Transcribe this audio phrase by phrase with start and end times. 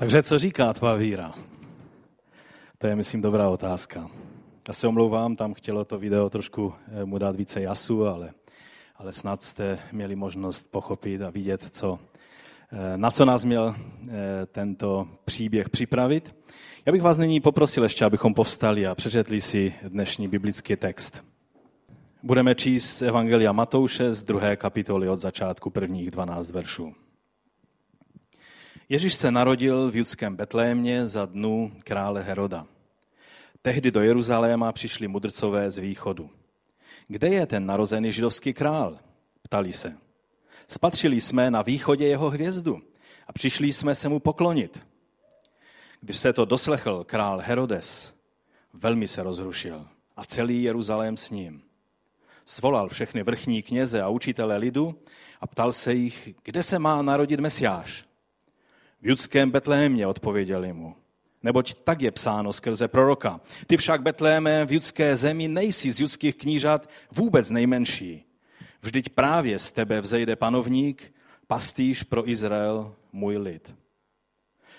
[0.00, 1.34] Takže co říká tvá víra?
[2.78, 4.10] To je, myslím, dobrá otázka.
[4.68, 8.30] Já se omlouvám, tam chtělo to video trošku eh, mu dát více jasu, ale,
[8.96, 11.98] ale snad jste měli možnost pochopit a vidět, co,
[12.72, 16.36] eh, na co nás měl eh, tento příběh připravit.
[16.86, 21.24] Já bych vás nyní poprosil ještě, abychom povstali a přečetli si dnešní biblický text.
[22.22, 26.94] Budeme číst z Evangelia Matouše z druhé kapitoly od začátku prvních 12 veršů.
[28.92, 32.66] Ježíš se narodil v judském Betlémě za dnu krále Heroda.
[33.62, 36.30] Tehdy do Jeruzaléma přišli mudrcové z východu.
[37.08, 38.98] Kde je ten narozený židovský král?
[39.42, 39.96] Ptali se.
[40.68, 42.82] Spatřili jsme na východě jeho hvězdu
[43.26, 44.86] a přišli jsme se mu poklonit.
[46.00, 48.14] Když se to doslechl král Herodes,
[48.72, 51.62] velmi se rozrušil a celý Jeruzalém s ním.
[52.44, 54.98] Svolal všechny vrchní kněze a učitele lidu
[55.40, 58.09] a ptal se jich, kde se má narodit Mesiáš.
[59.02, 60.94] V judském Betlémě odpověděli mu.
[61.42, 63.40] Neboť tak je psáno skrze proroka.
[63.66, 68.24] Ty však, Betléme, v judské zemi nejsi z judských knížat vůbec nejmenší.
[68.82, 71.12] Vždyť právě z tebe vzejde panovník,
[71.46, 73.74] pastýř pro Izrael, můj lid.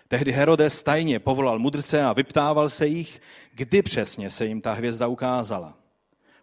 [0.08, 3.22] Tehdy Herodes tajně povolal mudrce a vyptával se jich,
[3.54, 5.78] kdy přesně se jim ta hvězda ukázala.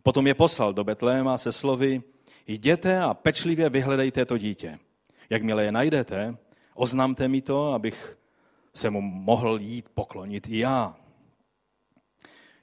[0.02, 2.02] Potom je poslal do Betléma se slovy,
[2.46, 4.78] jděte a pečlivě vyhledejte to dítě.
[5.30, 6.36] Jakmile je najdete,
[6.78, 8.18] oznamte mi to, abych
[8.74, 10.96] se mu mohl jít poklonit i já.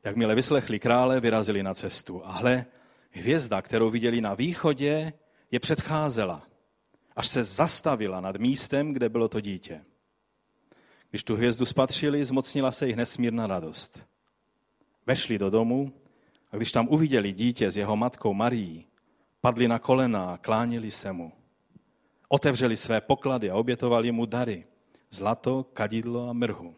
[0.04, 2.26] Jakmile vyslechli krále, vyrazili na cestu.
[2.26, 2.66] A hle,
[3.12, 5.14] hvězda, kterou viděli na východě,
[5.52, 6.48] je předcházela,
[7.16, 9.86] až se zastavila nad místem, kde bylo to dítě.
[11.10, 14.00] Když tu hvězdu spatřili, zmocnila se jich nesmírná radost.
[15.06, 15.94] Vešli do domu
[16.52, 18.86] a když tam uviděli dítě s jeho matkou Marií,
[19.42, 21.32] padli na kolena a klánili se mu.
[22.28, 24.64] Otevřeli své poklady a obětovali mu dary,
[25.12, 26.76] zlato, kadidlo a mrhu.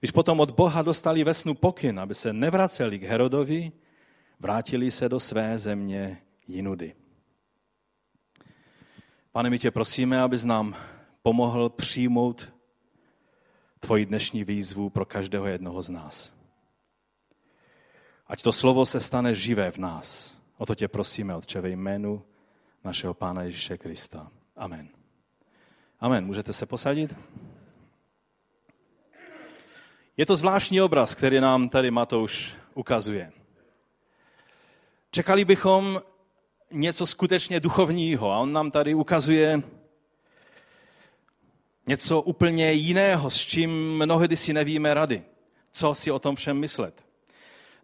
[0.00, 3.72] Když potom od Boha dostali ve snu pokyn, aby se nevraceli k Herodovi,
[4.40, 6.94] vrátili se do své země jinudy.
[9.32, 10.76] Pane, my tě prosíme, abys nám
[11.22, 12.52] pomohl přijmout
[13.80, 16.32] tvoji dnešní výzvu pro každého jednoho z nás.
[18.26, 20.38] Ať to slovo se stane živé v nás.
[20.58, 22.22] O to tě prosíme, Otče, ve jménu
[22.84, 24.30] našeho Pána Ježíše Krista.
[24.62, 24.88] Amen.
[26.00, 26.26] Amen.
[26.26, 27.16] Můžete se posadit?
[30.16, 33.32] Je to zvláštní obraz, který nám tady Matouš ukazuje.
[35.10, 36.02] Čekali bychom
[36.70, 39.62] něco skutečně duchovního a on nám tady ukazuje
[41.86, 45.22] něco úplně jiného, s čím mnohdy si nevíme rady.
[45.72, 47.06] Co si o tom všem myslet.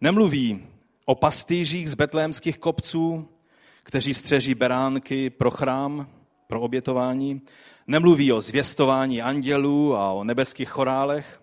[0.00, 0.66] Nemluví
[1.04, 3.28] o pastýřích z betlémských kopců,
[3.82, 6.17] kteří střeží beránky pro chrám,
[6.48, 7.42] pro obětování.
[7.86, 11.42] Nemluví o zvěstování andělů a o nebeských chorálech.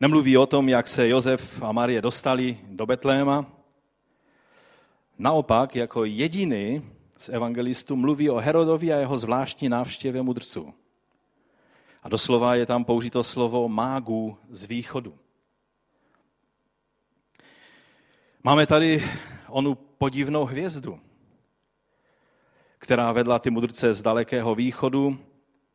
[0.00, 3.46] Nemluví o tom, jak se Josef a Marie dostali do Betléma.
[5.18, 6.82] Naopak, jako jediný
[7.18, 10.74] z evangelistů mluví o Herodovi a jeho zvláštní návštěvě mudrců.
[12.02, 15.14] A doslova je tam použito slovo mágů z východu.
[18.42, 19.04] Máme tady
[19.48, 21.00] onu podivnou hvězdu,
[22.86, 25.18] která vedla ty mudrce z dalekého východu,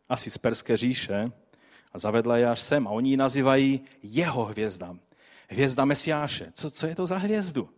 [0.09, 1.31] asi z Perské říše,
[1.93, 2.87] a zavedla je až sem.
[2.87, 4.95] A oni ji nazývají jeho hvězda.
[5.49, 6.51] Hvězda Mesiáše.
[6.53, 7.69] Co, co je to za hvězdu?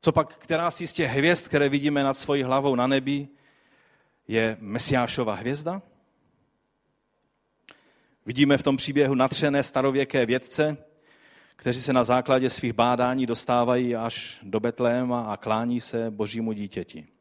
[0.00, 3.28] Co pak, která si z těch hvězd, které vidíme nad svojí hlavou na nebi,
[4.28, 5.82] je Mesiášova hvězda?
[8.26, 10.76] Vidíme v tom příběhu natřené starověké vědce,
[11.56, 17.17] kteří se na základě svých bádání dostávají až do Betléma a klání se božímu dítěti.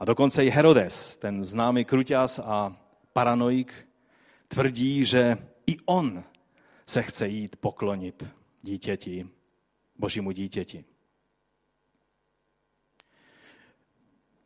[0.00, 2.76] A dokonce i Herodes, ten známý kruťas a
[3.12, 3.88] paranoik,
[4.48, 6.24] tvrdí, že i on
[6.86, 8.24] se chce jít poklonit
[8.62, 9.28] dítěti,
[9.98, 10.84] božímu dítěti.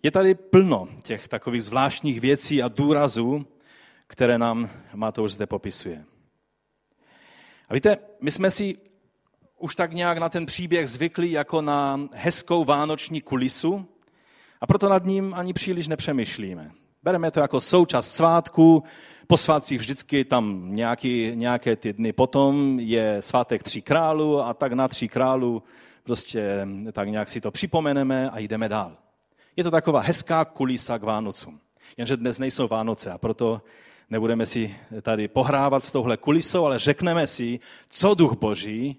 [0.02, 3.46] Je tady plno těch takových zvláštních věcí a důrazů,
[4.06, 6.04] které nám Matouš zde popisuje.
[7.68, 8.78] A víte, my jsme si
[9.58, 13.93] už tak nějak na ten příběh zvykli jako na hezkou vánoční kulisu
[14.64, 16.70] a proto nad ním ani příliš nepřemýšlíme.
[17.02, 18.82] Bereme to jako součást svátku,
[19.26, 24.72] po svátcích vždycky tam nějaký, nějaké ty dny potom je svátek tří králů a tak
[24.72, 25.62] na tří králů
[26.02, 28.96] prostě tak nějak si to připomeneme a jdeme dál.
[29.56, 31.60] Je to taková hezká kulisa k Vánocům.
[31.96, 33.62] Jenže dnes nejsou Vánoce a proto
[34.10, 38.96] nebudeme si tady pohrávat s touhle kulisou, ale řekneme si, co duch boží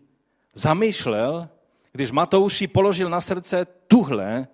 [0.53, 1.49] zamýšlel,
[1.91, 4.47] když Matouši položil na srdce tuhle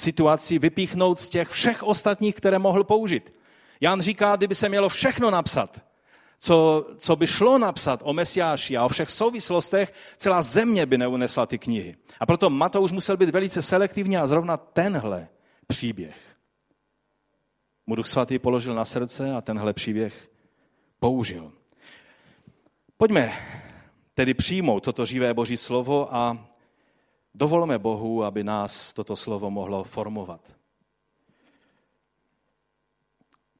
[0.00, 3.32] situaci vypíchnout z těch všech ostatních, které mohl použít.
[3.80, 5.82] Jan říká, kdyby se mělo všechno napsat,
[6.40, 11.46] co, co by šlo napsat o Mesiáši a o všech souvislostech, celá země by neunesla
[11.46, 11.94] ty knihy.
[12.20, 15.28] A proto Matouš musel být velice selektivní a zrovna tenhle
[15.66, 16.28] příběh
[17.88, 20.30] mu Duch Svatý položil na srdce a tenhle příběh
[21.00, 21.52] použil.
[22.96, 23.32] Pojďme
[24.14, 26.47] tedy přijmout toto živé Boží slovo a
[27.38, 30.40] dovolme Bohu, aby nás toto slovo mohlo formovat.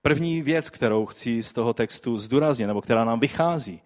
[0.02, 3.80] První věc, kterou chci z toho textu zdůraznit, nebo která nám vychází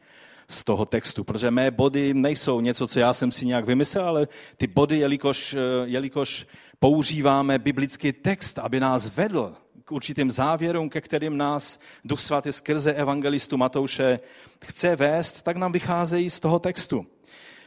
[0.49, 4.29] z toho textu, protože mé body nejsou něco, co já jsem si nějak vymyslel, ale
[4.57, 6.47] ty body, jelikož, jelikož
[6.81, 9.55] používáme biblický text, aby nás vedl
[9.85, 14.21] k určitým závěrům, ke kterým nás Duch Svatý skrze evangelistu Matouše
[14.65, 17.07] chce vést, tak nám vycházejí z toho textu.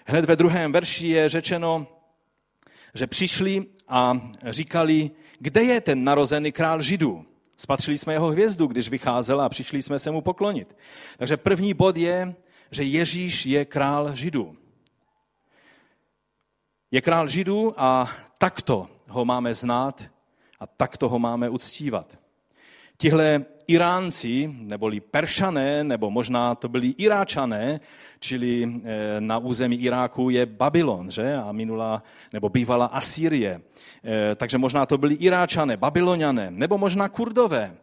[0.06, 1.88] Hned ve druhém verši je řečeno,
[2.96, 7.26] že přišli a říkali, kde je ten narozený král Židů?
[7.58, 10.78] Spatřili jsme jeho hvězdu, když vycházel a přišli jsme se mu poklonit.
[11.18, 12.36] Takže první bod je,
[12.72, 14.58] že Ježíš je král Židů.
[16.92, 20.04] Je král Židů a takto ho máme znát
[20.60, 22.18] a takto ho máme uctívat.
[22.98, 27.80] Tihle Iránci, neboli Peršané, nebo možná to byli Iráčané,
[28.20, 31.36] čili eh, na území Iráku je Babylon, že?
[31.36, 32.04] A minula,
[32.34, 33.62] nebo bývala Asýrie.
[34.04, 37.76] Eh, takže možná to byli Iráčané, Babyloniané, nebo možná Kurdové.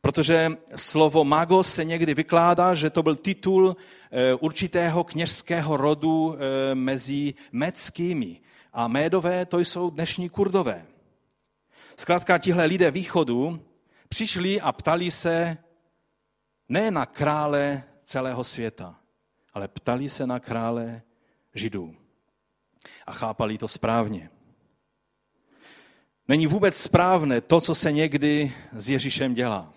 [0.00, 6.36] Protože slovo magos se někdy vykládá, že to byl titul eh, určitého kněžského rodu
[6.74, 8.40] mezi meckými.
[8.72, 10.84] A médové to jsou dnešní kurdové.
[11.96, 13.60] Zkrátka tihle lidé východu
[14.12, 15.56] přišli a ptali se
[16.68, 18.94] ne na krále celého světa,
[19.54, 21.02] ale ptali se na krále
[21.54, 21.96] židů.
[23.06, 24.30] A chápali to správně.
[26.28, 29.72] Není vůbec správné to, co se někdy s Ježíšem dělá.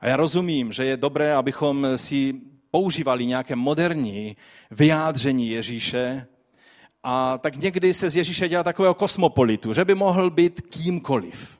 [0.00, 2.32] A já rozumím, že je dobré, abychom si
[2.70, 4.36] používali nějaké moderní
[4.70, 6.26] vyjádření Ježíše,
[7.02, 11.58] a tak někdy se z Ježíše dělá takového kosmopolitu, že by mohl být kýmkoliv.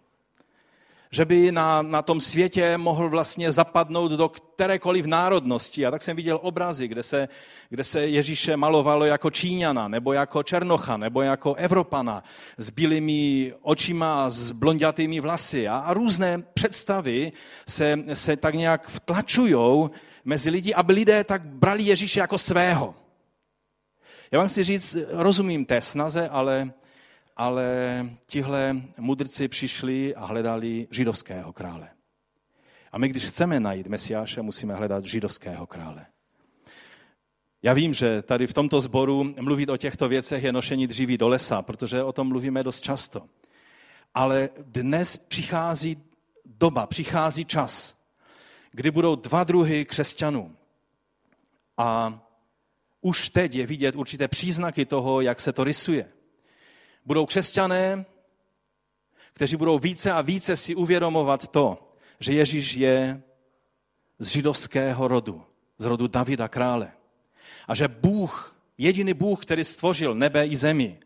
[1.11, 5.87] Že by na, na tom světě mohl vlastně zapadnout do kterékoliv národnosti.
[5.87, 7.29] A tak jsem viděl obrazy, kde se,
[7.69, 12.23] kde se Ježíše malovalo jako Číňana, nebo jako Černocha, nebo jako Evropana,
[12.59, 15.69] s bílými očima, s blondětými vlasy.
[15.69, 17.33] A, a různé představy
[17.69, 19.91] se, se tak nějak vtlačují
[20.25, 22.95] mezi lidi, aby lidé tak brali Ježíše jako svého.
[24.31, 26.73] Já vám chci říct, rozumím té snaze, ale,
[27.39, 31.89] ale tihle mudrci přišli a hledali židovského krále.
[32.93, 36.07] A my, když chceme najít Mesiáše, musíme hledat židovského krále.
[37.63, 41.29] Já vím, že tady v tomto sboru mluvit o těchto věcech je nošení dříví do
[41.29, 43.29] lesa, protože o tom mluvíme dost často.
[44.15, 46.03] Ale dnes přichází
[46.45, 48.01] doba, přichází čas,
[48.71, 50.57] kdy budou dva druhy křesťanů.
[51.77, 52.21] A
[53.01, 56.18] už teď je vidět určité příznaky toho, jak se to rysuje.
[57.09, 58.05] Budou křesťané,
[59.33, 63.23] kteří budou více a více si uvědomovat to, že Ježíš je
[64.19, 65.43] z židovského rodu,
[65.79, 66.93] z rodu Davida krále.
[67.69, 71.01] A že Bůh, jediný Bůh, který stvořil nebe i zemi,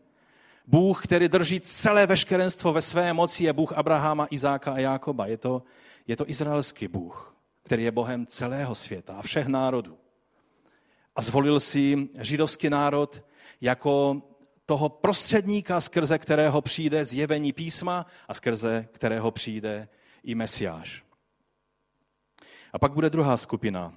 [0.66, 5.26] Bůh, který drží celé veškerenstvo ve své moci, je Bůh Abrahama, Izáka a Jákoba.
[5.26, 5.62] Je to,
[6.06, 9.98] je to izraelský Bůh, který je Bohem celého světa a všech národů
[11.16, 13.22] a zvolil si židovský národ
[13.60, 14.22] jako
[14.66, 19.88] toho prostředníka, skrze kterého přijde zjevení písma a skrze kterého přijde
[20.22, 21.04] i Mesiáš.
[22.72, 23.94] A pak bude druhá skupina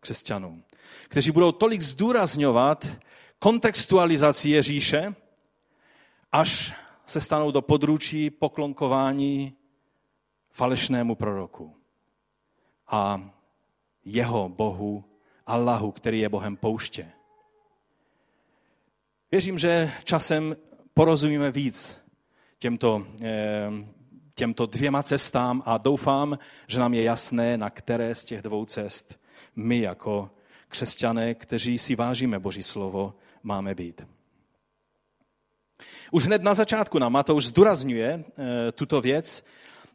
[0.00, 0.62] křesťanů,
[1.08, 2.86] kteří budou tolik zdůrazňovat
[3.38, 5.14] kontextualizaci Ježíše,
[6.32, 6.74] až
[7.06, 9.52] se stanou do područí poklonkování
[10.50, 11.76] falešnému proroku
[12.88, 13.30] a
[14.04, 15.04] jeho Bohu
[15.46, 17.12] Allahu, který je Bohem pouště.
[19.30, 20.56] Věřím, že časem
[20.94, 22.00] porozumíme víc
[22.58, 23.70] těmto, eh,
[24.34, 29.20] těmto dvěma cestám a doufám, že nám je jasné, na které z těch dvou cest
[29.56, 30.30] my jako
[30.68, 34.06] křesťané, kteří si vážíme Boží slovo, máme být.
[36.10, 39.44] Už hned na začátku nám Matouš zdůrazňuje eh, tuto věc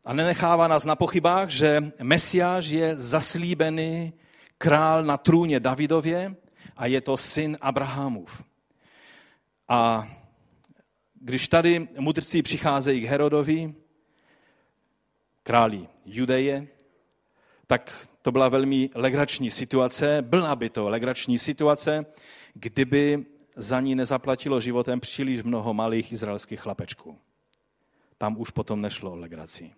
[0.05, 4.13] a nenechává nás na pochybách, že Mesiáš je zaslíbený
[4.57, 6.35] král na trůně Davidově
[6.77, 8.50] a je to syn Abrahamův.
[9.73, 10.07] A
[11.13, 13.73] když tady mudrci přicházejí k Herodovi,
[15.43, 16.67] králi Judeje,
[17.67, 20.21] tak to byla velmi legrační situace.
[20.21, 22.05] Byla by to legrační situace,
[22.53, 23.25] kdyby
[23.55, 27.17] za ní nezaplatilo životem příliš mnoho malých izraelských chlapečků.
[28.17, 29.71] Tam už potom nešlo o legraci.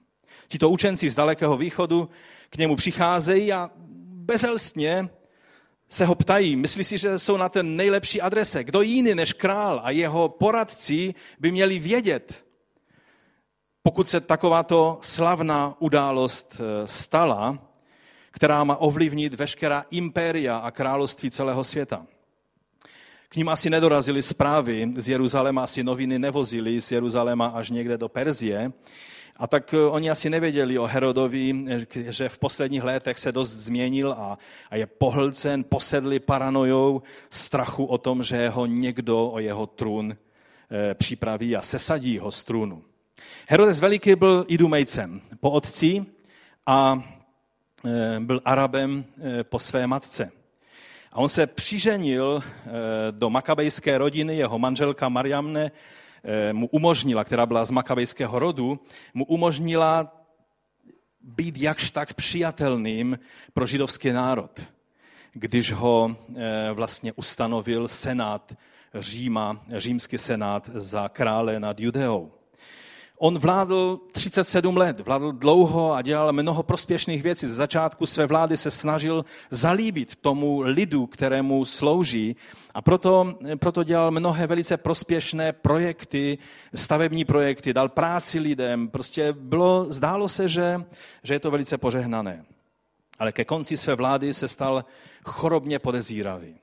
[0.47, 2.09] Tito učenci z dalekého východu
[2.49, 3.71] k němu přicházejí a
[4.07, 5.09] bezelstně
[5.93, 8.63] se ho ptají, myslí si, že jsou na ten nejlepší adrese.
[8.63, 12.45] Kdo jiný než král a jeho poradci by měli vědět,
[13.83, 17.59] pokud se takováto slavná událost eh, stala,
[18.31, 22.05] která má ovlivnit veškerá impéria a království celého světa.
[23.29, 28.09] K ním asi nedorazily zprávy z Jeruzaléma, asi noviny nevozili z Jeruzaléma až někde do
[28.09, 28.71] Perzie,
[29.37, 33.49] a tak eh, oni asi nevěděli o Herodovi, eh, že v posledních letech se dost
[33.49, 34.37] změnil a,
[34.69, 40.17] a je pohlcen, posedli paranojou strachu o tom, že ho někdo o jeho trůn
[40.71, 42.83] e, připraví a sesadí ho z trůnu.
[43.47, 46.05] Herodes Veliký byl idumejcem po otci
[46.65, 47.03] a
[48.19, 49.05] byl Arabem
[49.43, 50.31] po své matce.
[51.11, 52.43] A on se přiženil
[53.11, 55.71] do makabejské rodiny, jeho manželka Mariamne Eh,
[56.53, 58.79] mu umožnila, která byla z makabejského rodu,
[59.13, 60.23] mu umožnila
[61.21, 63.19] být jakž tak přijatelným
[63.53, 64.61] pro židovský národ,
[65.33, 68.53] když ho eh, vlastně ustanovil senát
[68.95, 72.31] Říma, římský senát za krále nad Judeou.
[73.17, 77.47] On vládl 37 let, vládl dlouho a dělal mnoho prospěšných věcí.
[77.47, 82.35] Z začátku své vlády se snažil zalíbit tomu lidu, kterému slouží
[82.73, 86.37] a proto, proto dělal mnohé velice prospěšné projekty,
[86.75, 88.89] stavební projekty, dal práci lidem.
[88.89, 90.81] Prostě bylo, zdálo se, že,
[91.23, 92.45] že je to velice požehnané.
[93.19, 94.85] Ale ke konci své vlády se stal
[95.23, 96.55] chorobně podezíravý.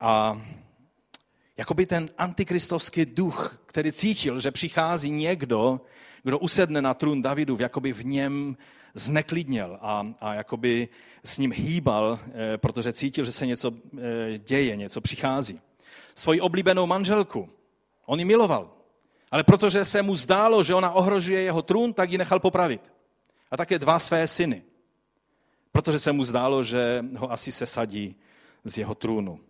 [0.00, 0.40] A
[1.56, 5.80] Jakoby ten antikristovský duch, který cítil, že přichází někdo,
[6.22, 8.56] kdo usedne na trůn Davidův, jakoby v něm
[8.94, 10.88] zneklidněl a, a jakoby
[11.24, 15.60] s ním hýbal, eh, protože cítil, že se něco eh, děje, něco přichází.
[16.14, 17.48] Svoji oblíbenou manželku,
[18.06, 18.70] on ji miloval,
[19.30, 22.92] ale protože se mu zdálo, že ona ohrožuje jeho trůn, tak ji nechal popravit.
[23.50, 24.62] A také dva své syny,
[25.72, 28.16] protože se mu zdálo, že ho asi sesadí
[28.64, 29.40] z jeho trůnu.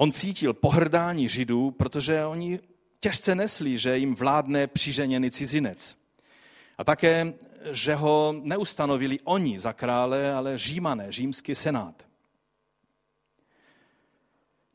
[0.00, 2.60] On cítil pohrdání židů, protože oni
[3.00, 5.98] těžce nesli, že jim vládne přiženěný cizinec.
[6.78, 7.34] A také,
[7.70, 12.06] že ho neustanovili oni za krále, ale římané, římský senát.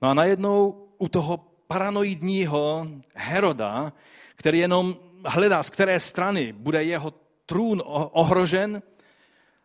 [0.01, 1.37] No a najednou u toho
[1.67, 3.93] paranoidního Heroda,
[4.35, 7.13] který jenom hledá, z které strany bude jeho
[7.45, 8.81] trůn ohrožen,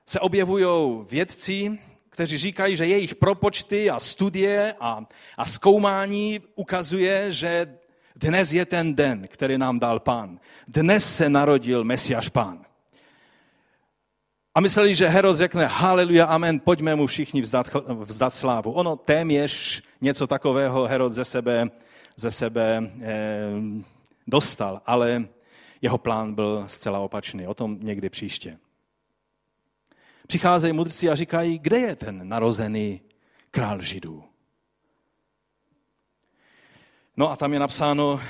[0.06, 0.66] se objevují
[1.10, 1.78] vědci,
[2.18, 5.06] kteří říkají, že jejich propočty a studie a,
[5.36, 7.78] a zkoumání ukazuje, že
[8.16, 10.40] dnes je ten den, který nám dal pán.
[10.68, 12.64] Dnes se narodil Mesiáš pán.
[14.54, 17.66] A mysleli, že Herod řekne haleluja, amen, pojďme mu všichni vzdat,
[18.02, 18.72] vzdat slávu.
[18.72, 21.70] Ono téměř něco takového Herod ze sebe,
[22.16, 23.50] ze sebe eh,
[24.26, 25.24] dostal, ale
[25.82, 27.46] jeho plán byl zcela opačný.
[27.46, 28.58] O tom někdy příště
[30.28, 33.00] přicházejí mudrci a říkají, kde je ten narozený
[33.50, 34.24] král židů.
[37.16, 38.20] No a tam je napsáno,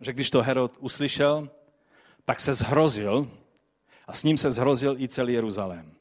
[0.00, 1.48] že když to Herod uslyšel,
[2.24, 3.30] tak se zhrozil
[4.06, 5.92] a s ním se zhrozil i celý Jeruzalém.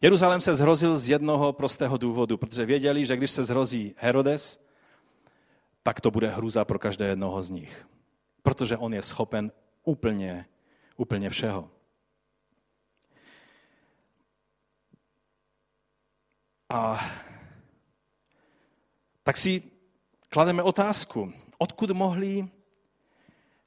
[0.00, 4.66] Jeruzalém se zhrozil z jednoho prostého důvodu, protože věděli, že když se zhrozí Herodes,
[5.82, 7.86] tak to bude hruza pro každé jednoho z nich.
[8.42, 9.52] Protože on je schopen
[9.84, 10.46] úplně,
[10.96, 11.70] úplně všeho.
[16.70, 17.00] A
[19.22, 19.62] tak si
[20.28, 22.48] klademe otázku, odkud mohli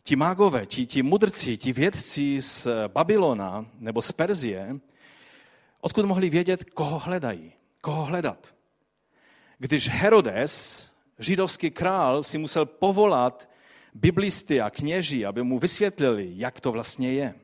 [0.04, 4.80] ti mágové, ti, ti mudrci, ti vědci z Babylona nebo z Perzie,
[5.82, 8.56] odkud mohli vědět, koho hledají, koho hledat.
[9.58, 13.50] Když Herodes, židovský král, si musel povolat
[13.94, 17.36] biblisty a kněží, aby mu vysvětlili, jak to vlastně je.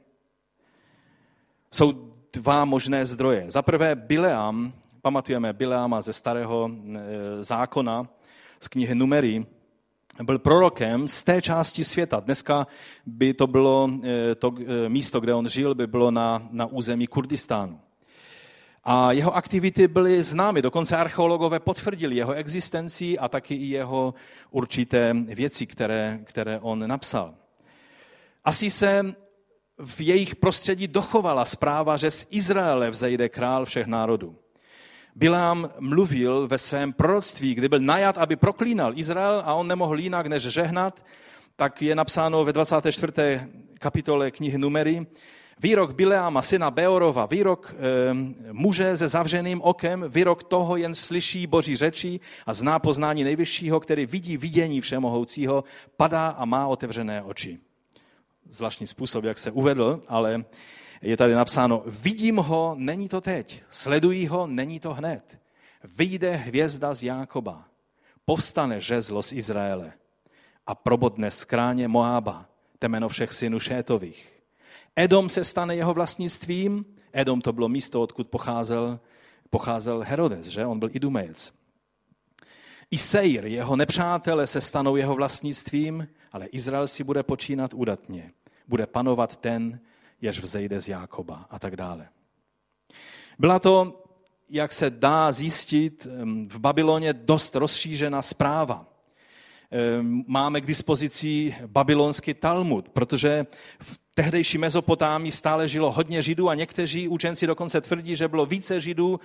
[1.71, 3.51] Jsou dva možné zdroje.
[3.51, 8.07] Za prvé Bileam, pamatujeme Bileama ze starého e, zákona,
[8.59, 9.45] z knihy Numery,
[10.23, 12.19] byl prorokem z té části světa.
[12.19, 12.67] Dneska
[13.05, 14.53] by to bylo, e, to
[14.85, 17.79] e, místo, kde on žil, by bylo na, na území Kurdistánu.
[18.83, 24.13] A jeho aktivity byly známy, dokonce archeologové potvrdili jeho existenci a taky i jeho
[24.51, 27.35] určité věci, které, které on napsal.
[28.43, 29.13] Asi se
[29.85, 34.35] v jejich prostředí dochovala zpráva, že z Izraele vzejde král všech národů.
[35.19, 40.27] Bilám mluvil ve svém proroctví, kdy byl najat, aby proklínal Izrael a on nemohl jinak
[40.27, 41.05] než žehnat,
[41.55, 43.13] tak je napsáno ve 24.
[43.79, 45.05] kapitole knihy Numery,
[45.59, 48.13] Výrok Bileama, syna Beorova, výrok e,
[48.51, 54.05] muže se zavřeným okem, výrok toho jen slyší boží řeči a zná poznání nejvyššího, který
[54.05, 55.63] vidí vidění všemohoucího,
[55.97, 57.59] padá a má otevřené oči.
[58.49, 60.43] zvláštní způsob, jak se uvedl, ale
[61.01, 65.39] je tady napsáno, vidím ho, není to teď, sledují ho, není to hned.
[65.97, 67.65] Vyjde hvězda z Jákoba,
[68.25, 69.93] povstane žezlo z Izraele
[70.67, 72.45] a probodne skráně Moába,
[72.79, 74.33] temeno všech synů Šétových.
[74.95, 78.99] Edom se stane jeho vlastnictvím, Edom to bylo místo, odkud pocházel,
[79.49, 80.65] pocházel Herodes, že?
[80.65, 81.53] On byl Idumejec.
[82.91, 88.31] I Seir, jeho nepřátelé se stanou jeho vlastnictvím, ale Izrael si bude počínat údatně.
[88.67, 89.79] Bude panovat ten,
[90.21, 92.09] jež vzejde z Jákoba a tak dále.
[93.39, 94.03] Byla to,
[94.49, 96.07] jak se dá zjistit,
[96.47, 98.85] v Babyloně dost rozšířená zpráva.
[100.27, 103.45] Máme k dispozici babylonský Talmud, protože
[103.79, 108.81] v tehdejší Mezopotámii stále žilo hodně Židů a někteří učenci dokonce tvrdí, že bylo více
[108.81, 109.19] Židů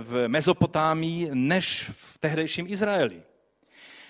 [0.00, 3.22] v Mezopotámii než v tehdejším Izraeli.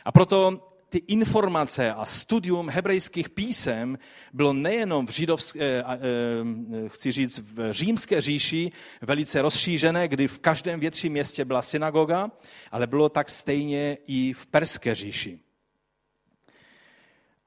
[0.04, 3.98] A proto ty informace a studium hebrejských písem
[4.32, 10.38] bylo nejenom v židovské, eh, eh, chci říct, v římské říši velice rozšířené, kdy v
[10.38, 12.30] každém větším městě byla synagoga,
[12.70, 15.45] ale bylo tak stejně i v perské říši.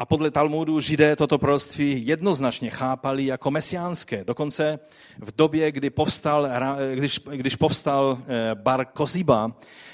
[0.02, 4.24] A podle Talmudu židé toto proroctví jednoznačně chápali jako mesiánské.
[4.24, 4.80] Dokonce
[5.18, 6.50] v době, kdy povstal,
[6.96, 9.52] když, když povstal eh, Bar Koziba,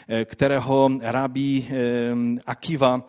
[0.07, 1.75] eh, kterého rabí eh,
[2.45, 3.07] Akiva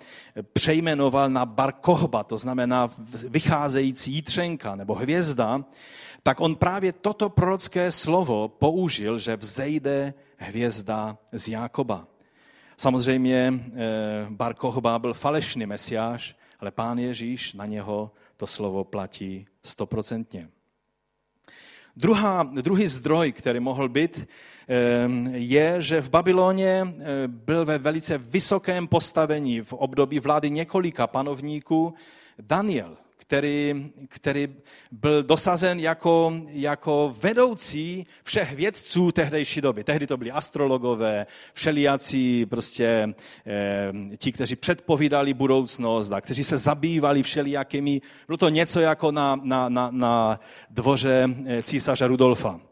[0.52, 2.88] přejmenoval na Bar Kohba, to znamená
[3.28, 5.64] vycházející jítřenka nebo hvězda,
[6.22, 12.06] tak on právě toto prorocké slovo použil, že vzejde hvězda z Jákoba.
[12.76, 13.52] Samozřejmě
[14.28, 20.48] Bar Kohba byl falešný mesiáš, ale pán Ježíš na něho to slovo platí stoprocentně.
[21.96, 24.26] Druhá, druhý zdroj, který mohl být,
[25.32, 26.94] je, že v Babyloně
[27.26, 31.94] byl ve velice vysokém postavení v období vlády několika panovníků
[32.38, 32.96] Daniel
[33.26, 34.48] který, který
[34.92, 39.84] byl dosazen jako, jako vedoucí všech vědců tehdejší doby.
[39.84, 43.14] Tehdy to byli astrologové, všelijací, prostě
[43.46, 48.00] eh, ti, kteří předpovídali budoucnost a kteří se zabývali všelijakými.
[48.26, 52.65] Bylo to něco jako na, na, na, na dvoře eh, císaře Rudolfa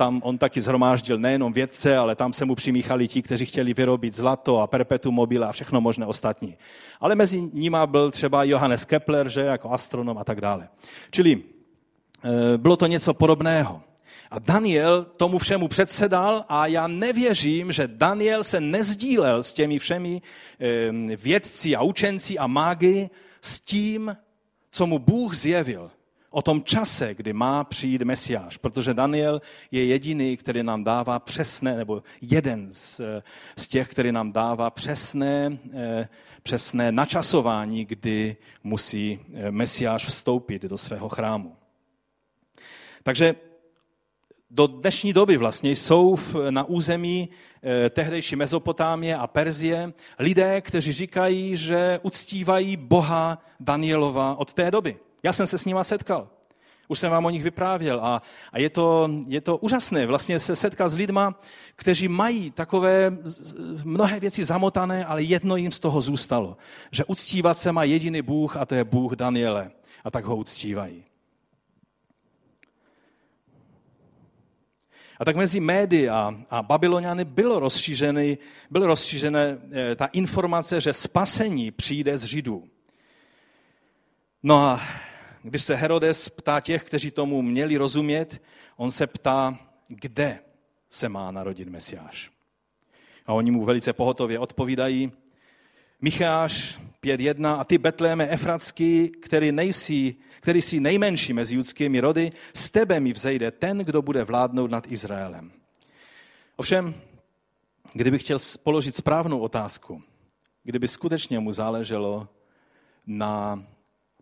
[0.00, 4.16] tam on taky zhromáždil nejenom vědce, ale tam se mu přimíchali ti, kteří chtěli vyrobit
[4.16, 6.56] zlato a perpetuum mobile a všechno možné ostatní.
[7.00, 10.68] Ale mezi nimi byl třeba Johannes Kepler, že jako astronom a tak dále.
[11.10, 13.82] Čili e, bylo to něco podobného.
[14.30, 20.22] A Daniel tomu všemu předsedal a já nevěřím, že Daniel se nezdílel s těmi všemi
[20.60, 23.10] e, vědci a učenci a mágy
[23.40, 24.16] s tím,
[24.70, 25.90] co mu Bůh zjevil
[26.30, 31.76] o tom čase, kdy má přijít Mesiáš, protože Daniel je jediný, který nám dává přesné,
[31.76, 33.00] nebo jeden z,
[33.56, 36.08] z těch, který nám dává přesné, eh,
[36.42, 41.56] přesné načasování, kdy musí eh, Mesiáš vstoupit do svého chrámu.
[43.02, 43.34] Takže
[44.50, 46.16] do dnešní doby vlastně jsou
[46.50, 47.28] na území
[47.62, 54.96] eh, tehdejší Mezopotámie a Perzie lidé, kteří říkají, že uctívají Boha Danielova od té doby.
[55.22, 56.28] Já jsem se s nima setkal.
[56.88, 60.56] Už jsem vám o nich vyprávěl a, a je, to, je to úžasné vlastně se
[60.56, 61.40] setkat s lidma,
[61.76, 63.18] kteří mají takové
[63.84, 66.56] mnohé věci zamotané, ale jedno jim z toho zůstalo.
[66.90, 69.70] Že uctívat se má jediný Bůh a to je Bůh Daniele.
[70.04, 71.04] A tak ho uctívají.
[75.18, 78.36] A tak mezi médii a, a Babyloniany bylo rozšířené,
[78.70, 82.68] bylo rozšířené eh, ta informace, že spasení přijde z Židů.
[84.42, 84.80] No a
[85.42, 88.42] když se Herodes ptá těch, kteří tomu měli rozumět,
[88.76, 90.38] on se ptá, kde
[90.90, 92.30] se má narodit Mesiáš.
[93.26, 95.12] A oni mu velice pohotově odpovídají,
[96.00, 102.70] Micháš 5.1 a ty Betléme Efratsky, který, nejsi, který jsi nejmenší mezi judskými rody, z
[102.70, 105.52] tebe mi vzejde ten, kdo bude vládnout nad Izraelem.
[106.56, 106.94] Ovšem,
[107.92, 110.02] kdybych chtěl položit správnou otázku,
[110.62, 112.28] kdyby skutečně mu záleželo
[113.06, 113.64] na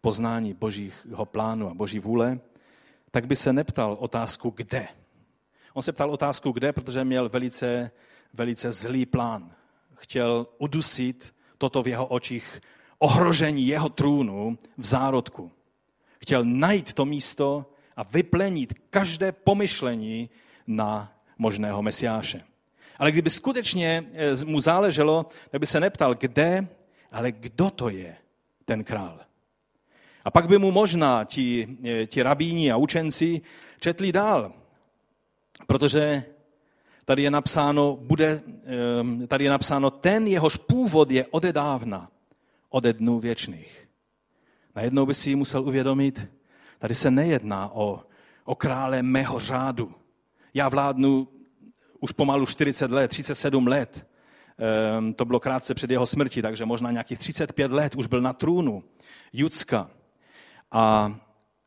[0.01, 2.41] poznání božího plánu a boží vůle,
[3.11, 4.89] tak by se neptal otázku kde.
[5.75, 7.91] On se ptal otázku kde, protože měl velice,
[8.35, 9.53] velice zlý plán.
[9.95, 12.61] Chtěl udusit toto v jeho očích
[12.99, 15.53] ohrožení jeho trůnu v zárodku.
[16.21, 20.31] Chtěl najít to místo a vyplenit každé pomyšlení
[20.67, 22.43] na možného mesiáše.
[22.99, 26.69] Ale kdyby skutečně eh, mu záleželo, tak by se neptal, kde,
[27.13, 28.17] ale kdo to je
[28.65, 29.21] ten král.
[30.29, 33.41] A pak by mu možná ti, eh, ti rabíni a učenci
[33.81, 34.53] četli dál,
[35.67, 36.25] protože
[37.05, 38.43] tady je napsáno, bude,
[39.01, 42.11] ehm, tady je napsáno, ten jehož původ je odedávna,
[42.69, 43.89] ode dnů věčných.
[44.77, 46.29] Najednou by si musel uvědomit,
[46.79, 48.01] Tady se nejedná o,
[48.45, 49.95] o krále mého řádu.
[50.55, 51.29] Já vládnu
[52.01, 54.07] už pomalu 40 let, 37 let.
[54.59, 58.33] Ehm, to bylo krátce před jeho smrti, takže možná nějakých 35 let už byl na
[58.33, 58.85] trůnu
[59.33, 59.91] Judska.
[60.71, 61.15] A,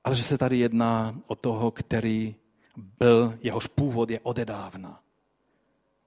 [0.04, 2.36] ale že se tady jedná o toho, který
[3.00, 5.00] byl, jehož původ je odedávna,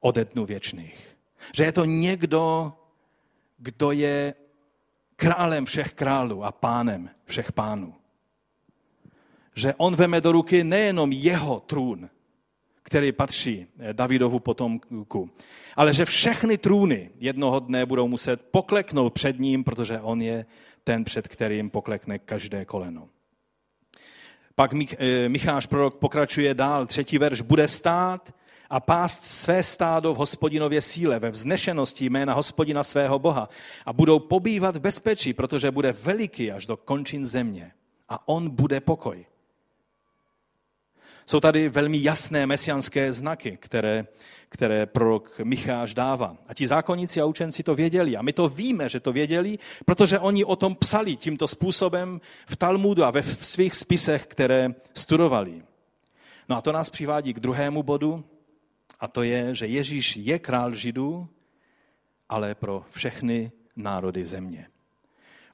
[0.00, 1.16] ode dnů věčných.
[1.54, 2.72] Že je to někdo,
[3.58, 4.34] kdo je
[5.16, 7.94] králem všech králů a pánem všech pánů.
[9.54, 12.10] Že on veme do ruky nejenom jeho trůn,
[12.82, 15.30] který patří Davidovu potomku,
[15.76, 20.46] ale že všechny trůny jednoho dne budou muset pokleknout před ním, protože on je
[20.84, 23.08] ten, před kterým poklekne každé koleno.
[24.54, 28.34] Pak eh, Micháš prorok pokračuje dál, třetí verš, bude stát
[28.70, 33.48] a pást své stádo v hospodinově síle, ve vznešenosti jména hospodina svého Boha
[33.86, 37.72] a budou pobývat v bezpečí, protože bude veliký až do končin země
[38.08, 39.26] a on bude pokoj.
[41.26, 44.06] Jsou tady velmi jasné mesianské znaky, které,
[44.48, 46.36] které prorok Micháš dává.
[46.48, 48.16] A ti zákonníci a učenci to věděli.
[48.16, 52.56] A my to víme, že to věděli, protože oni o tom psali tímto způsobem v
[52.56, 55.62] Talmudu a ve svých spisech, které studovali.
[56.48, 58.24] No a to nás přivádí k druhému bodu,
[59.00, 61.28] a to je, že Ježíš je král Židů,
[62.28, 64.66] ale pro všechny národy země.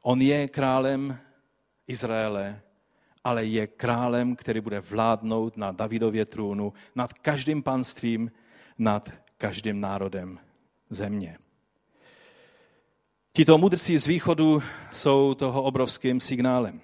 [0.03, 1.19] On je králem
[1.87, 2.61] Izraele,
[3.25, 8.31] ale je králem, který bude vládnout na Davidově trůnu, nad každým panstvím,
[8.79, 10.39] nad každým národem
[10.91, 11.39] země.
[13.33, 16.81] Tito mudrci z východu jsou toho obrovským signálem.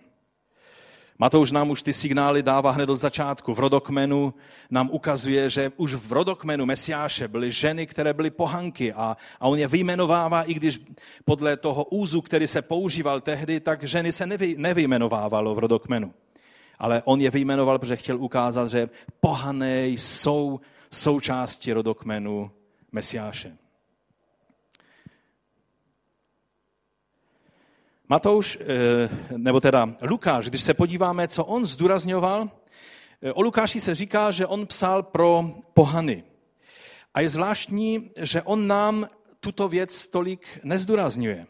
[1.18, 3.54] Matouš nám už ty signály dává hned od začátku.
[3.54, 4.34] V rodokmenu
[4.70, 9.58] nám ukazuje, že už v rodokmenu Mesiáše byly ženy, které byly pohanky a, a on
[9.58, 10.80] je vyjmenovává, i když
[11.24, 16.14] podle toho úzu, který se používal tehdy, tak ženy se nevy, nevyjmenovávalo v rodokmenu.
[16.78, 18.88] Ale on je vyjmenoval, protože chtěl ukázat, že
[19.20, 20.60] pohané jsou
[20.90, 22.50] součástí rodokmenu
[22.92, 23.56] Mesiáše.
[28.08, 32.50] Matouš, eh, nebo teda Lukáš, když se podíváme, co on zdůrazňoval,
[33.22, 36.24] eh, o Lukáši se říká, že on psal pro pohany.
[37.14, 39.08] A je zvláštní, že on nám
[39.40, 41.46] tuto věc tolik nezdůrazňuje.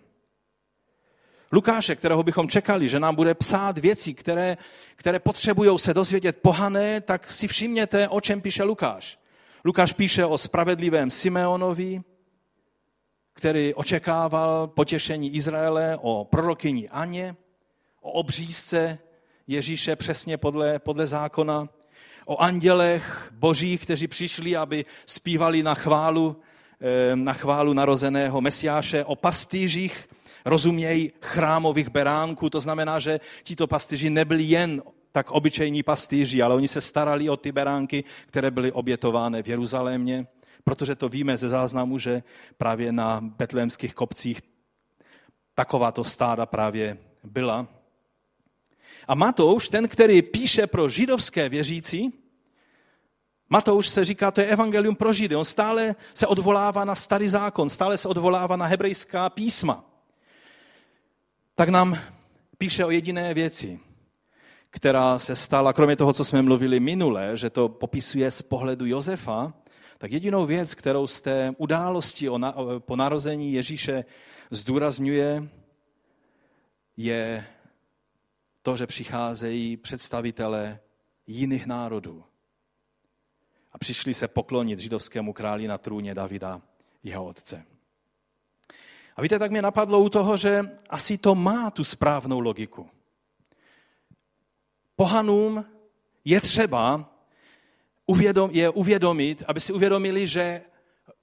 [1.52, 4.56] Lukáše, kterého bychom čekali, že nám bude psát věci, které,
[4.96, 9.18] které potřebují se dozvědět pohané, tak si všimněte, o čem píše Lukáš.
[9.64, 12.00] Lukáš píše o spravedlivém Simeonovi,
[13.32, 17.36] který očekával potěšení Izraele, o prorokyni Aně,
[18.00, 18.98] o obřízce
[19.46, 21.68] Ježíše přesně podle, podle zákona,
[22.24, 26.36] o andělech božích, kteří přišli, aby zpívali na chválu,
[26.80, 30.08] eh, na chválu narozeného Mesiáše, o pastýřích,
[30.46, 34.82] rozumějí chrámových beránků, to znamená, že tito pastýři nebyli jen
[35.12, 40.26] tak obyčejní pastýři, ale oni se starali o ty beránky, které byly obětovány v Jeruzalémě
[40.66, 42.22] protože to víme ze záznamu, že
[42.58, 44.42] právě na betlémských kopcích
[45.54, 47.66] takováto stáda právě byla.
[49.08, 52.12] A Matouš, ten, který píše pro židovské věřící,
[53.48, 55.36] Matouš se říká, to je evangelium pro Židy.
[55.36, 59.84] On stále se odvolává na starý zákon, stále se odvolává na hebrejská písma.
[61.58, 61.98] Tak nám
[62.58, 63.80] píše o jediné věci,
[64.70, 69.54] která se stala, kromě toho, co jsme mluvili minule, že to popisuje z pohledu Josefa,
[69.98, 74.04] tak jedinou věc, kterou z té události o na, po narození Ježíše
[74.50, 75.48] zdůrazňuje,
[76.96, 77.46] je
[78.62, 80.80] to, že přicházejí představitelé
[81.26, 82.24] jiných národů.
[83.72, 86.62] A přišli se poklonit židovskému králi na trůně Davida,
[87.02, 87.64] jeho otce.
[89.16, 92.90] A víte, tak mě napadlo u toho, že asi to má tu správnou logiku.
[94.96, 95.64] Pohanům
[96.24, 97.12] je třeba
[98.06, 100.62] uvědom, je uvědomit, aby si uvědomili, že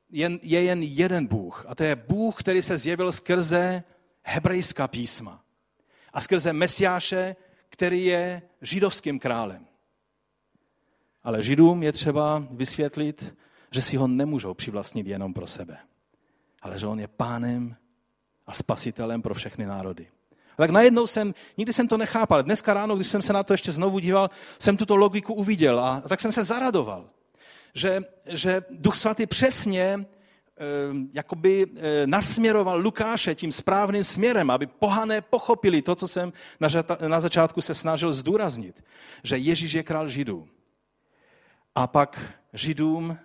[0.09, 1.65] jen, je jen jeden Bůh.
[1.67, 3.83] A to je Bůh, který se zjevil skrze
[4.23, 5.43] hebrejská písma.
[6.13, 7.35] A skrze Mesiáše,
[7.69, 9.67] který je židovským králem.
[11.23, 13.35] Ale židům je třeba vysvětlit,
[13.71, 15.77] že si ho nemůžou přivlastnit jenom pro sebe.
[16.61, 17.75] Ale že on je pánem
[18.47, 20.07] a spasitelem pro všechny národy.
[20.53, 22.43] A tak najednou jsem, nikdy jsem to nechápal.
[22.43, 24.29] Dneska ráno, když jsem se na to ještě znovu díval,
[24.59, 27.09] jsem tuto logiku uviděl a tak jsem se zaradoval,
[27.73, 30.05] že, že Duch Svatý přesně e,
[31.13, 36.67] jakoby e, nasměroval Lukáše tím správným směrem, aby pohané pochopili to, co jsem na,
[37.07, 38.83] na začátku se snažil zdůraznit,
[39.23, 40.47] že Ježíš je král Židů.
[41.75, 42.21] A pak
[42.53, 43.17] Židům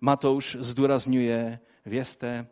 [0.00, 2.46] Matouš zdůrazňuje, vězte,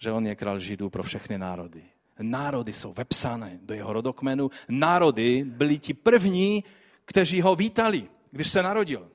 [0.00, 1.82] že on je král Židů pro všechny národy
[2.22, 4.50] národy jsou vepsané do jeho rodokmenu.
[4.68, 6.64] Národy byli ti první,
[7.04, 9.10] kteří ho vítali, když se narodil.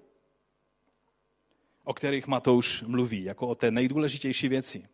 [1.84, 4.88] O kterých Matouš mluví, jako o té nejdůležitější věci.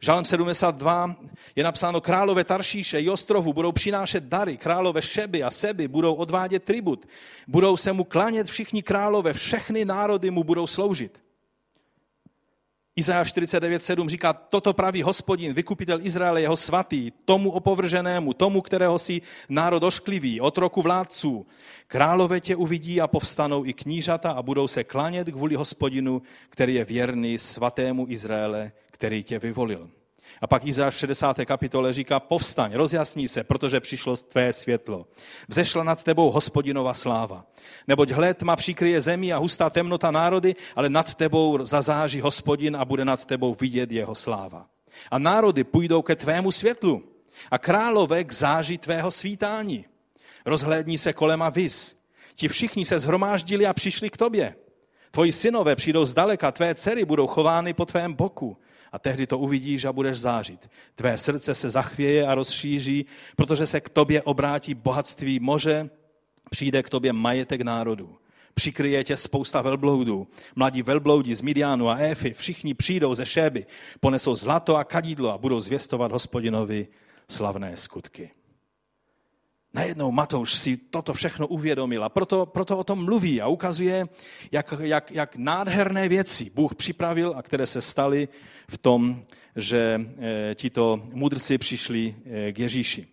[0.00, 1.16] Žalm 72
[1.56, 6.64] je napsáno, králové Taršíše i ostrovu budou přinášet dary, králové Šeby a Seby budou odvádět
[6.64, 7.06] tribut,
[7.48, 11.21] budou se mu klanět všichni králové, všechny národy mu budou sloužit.
[12.96, 19.22] Izajáš 49.7 říká, toto praví hospodin, vykupitel Izraele, jeho svatý, tomu opovrženému, tomu, kterého si
[19.48, 21.46] národ ošklivý, otroku vládců.
[21.86, 26.84] Králové tě uvidí a povstanou i knížata a budou se klanět kvůli hospodinu, který je
[26.84, 29.90] věrný svatému Izraele, který tě vyvolil.
[30.40, 31.36] A pak Izáš v 60.
[31.44, 35.06] kapitole říká, povstaň, rozjasní se, protože přišlo tvé světlo.
[35.48, 37.44] Vzešla nad tebou hospodinova sláva.
[37.88, 42.84] Neboť hled tma přikryje zemi a hustá temnota národy, ale nad tebou zazáží hospodin a
[42.84, 44.66] bude nad tebou vidět jeho sláva.
[45.10, 47.02] A národy půjdou ke tvému světlu
[47.50, 49.84] a králové k záži tvého svítání.
[50.46, 52.02] Rozhlédní se kolem a vys.
[52.34, 54.54] Ti všichni se zhromáždili a přišli k tobě.
[55.10, 58.56] Tvoji synové přijdou zdaleka, tvé dcery budou chovány po tvém boku
[58.92, 60.70] a tehdy to uvidíš a budeš zářit.
[60.94, 65.90] Tvé srdce se zachvěje a rozšíří, protože se k tobě obrátí bohatství moře,
[66.50, 68.16] přijde k tobě majetek národů.
[68.54, 70.28] Přikryje tě spousta velbloudů.
[70.56, 73.66] Mladí velbloudi z Midianu a Éfy, všichni přijdou ze Šéby,
[74.00, 76.88] ponesou zlato a kadidlo a budou zvěstovat hospodinovi
[77.28, 78.30] slavné skutky.
[79.74, 84.06] Najednou Matouš si toto všechno uvědomil a proto, proto o tom mluví a ukazuje,
[84.52, 88.28] jak, jak, jak nádherné věci Bůh připravil a které se staly
[88.68, 89.24] v tom,
[89.56, 90.00] že
[90.50, 93.06] e, tito mudrci přišli e, k Ježíši.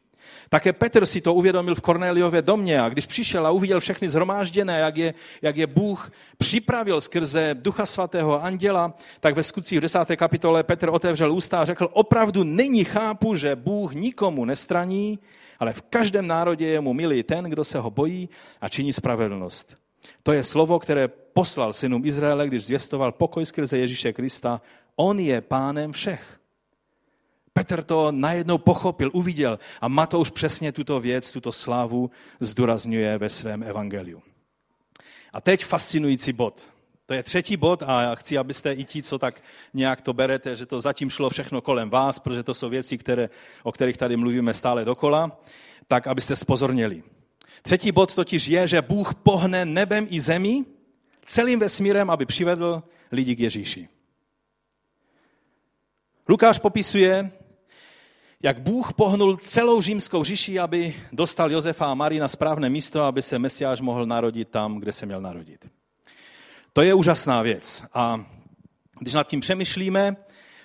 [0.49, 4.79] Také Petr si to uvědomil v Kornéliově domě a když přišel a uviděl všechny zhromážděné,
[4.79, 9.99] jak je, jak je Bůh připravil skrze Ducha Svatého Anděla, tak ve skutcích v 10.
[10.15, 15.19] kapitole Petr otevřel ústa a řekl, opravdu nyní chápu, že Bůh nikomu nestraní,
[15.59, 18.29] ale v každém národě je mu milý ten, kdo se ho bojí
[18.61, 19.77] a činí spravedlnost.
[20.23, 24.61] To je slovo, které poslal synům Izraele, když zvěstoval pokoj skrze Ježíše Krista.
[24.95, 26.39] On je pánem všech.
[27.53, 33.63] Petr to najednou pochopil, uviděl a Matouš přesně tuto věc, tuto slávu zdůrazňuje ve svém
[33.63, 34.21] evangeliu.
[35.33, 36.61] A teď fascinující bod.
[37.09, 39.41] To je třetí bod a chci, abyste i ti, co tak
[39.73, 43.29] nějak to berete, že to zatím šlo všechno kolem vás, protože to jsou věci, které,
[43.63, 45.41] o kterých tady mluvíme stále dokola,
[45.87, 47.03] tak abyste spozorněli.
[47.61, 50.65] Třetí bod totiž je, že Bůh pohne nebem i zemí
[51.25, 53.89] celým vesmírem, aby přivedl lidi k Ježíši.
[56.29, 57.31] Lukáš popisuje,
[58.43, 63.21] jak Bůh pohnul celou římskou říši, aby dostal Josefa a Marii na správné místo, aby
[63.21, 65.78] se Mesiáš mohl narodit tam, kde se měl narodit.
[66.79, 67.83] To je úžasná věc.
[67.93, 68.25] A
[68.99, 70.15] když nad tím přemýšlíme,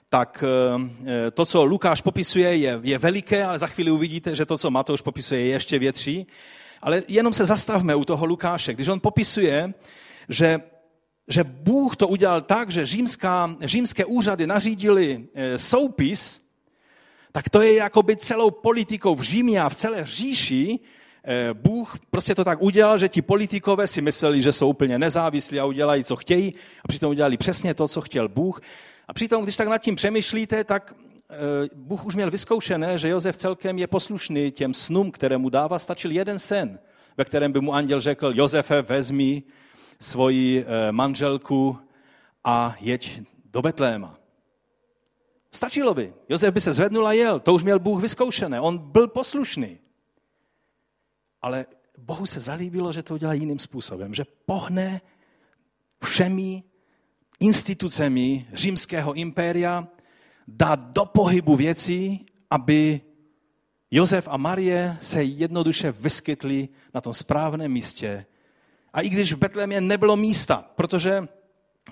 [0.09, 4.59] tak eh, to, co Lukáš popisuje, je, je veliké, ale za chvíli uvidíte, že to,
[4.59, 6.27] co Matouš popisuje, je ještě větší.
[6.83, 8.75] Ale jenom se zastavme u toho Lukáše.
[8.75, 9.75] Když on popisuje,
[10.29, 10.61] že,
[11.29, 16.43] že Bůh to udělal tak, že římská, římské úřady nařídili eh, soupis,
[17.33, 20.79] tak to je jako by celou politikou v Římě a v celé říši
[21.53, 25.65] Bůh prostě to tak udělal, že ti politikové si mysleli, že jsou úplně nezávislí a
[25.65, 28.61] udělají, co chtějí, a přitom udělali přesně to, co chtěl Bůh.
[29.09, 30.95] A přitom, když tak nad tím přemýšlíte, tak
[31.31, 31.37] eh,
[31.75, 35.79] Bůh už měl vyzkoušené, že Josef celkem je poslušný těm snům, které mu dává.
[35.79, 36.79] Stačil jeden sen,
[37.17, 39.43] ve kterém by mu anděl řekl, Josefe, vezmi
[40.01, 41.79] svoji eh, manželku
[42.45, 44.19] a jeď do Betléma.
[45.53, 46.15] Stačilo by.
[46.29, 47.41] Josef by se zvednul a jel.
[47.41, 48.61] To už měl Bůh vyzkoušené.
[48.61, 49.79] On byl poslušný.
[51.45, 51.67] Ale
[51.99, 55.01] Bohu se zalíbilo, že to udělá jiným způsobem, že pohne
[56.05, 56.63] všemi
[57.41, 59.89] institucemi římského impéria,
[60.49, 63.01] dá do pohybu věcí, aby
[63.91, 68.27] Josef a Marie se jednoduše vyskytli na tom správném místě.
[68.93, 71.29] A i když v Betlémě nebylo místa, protože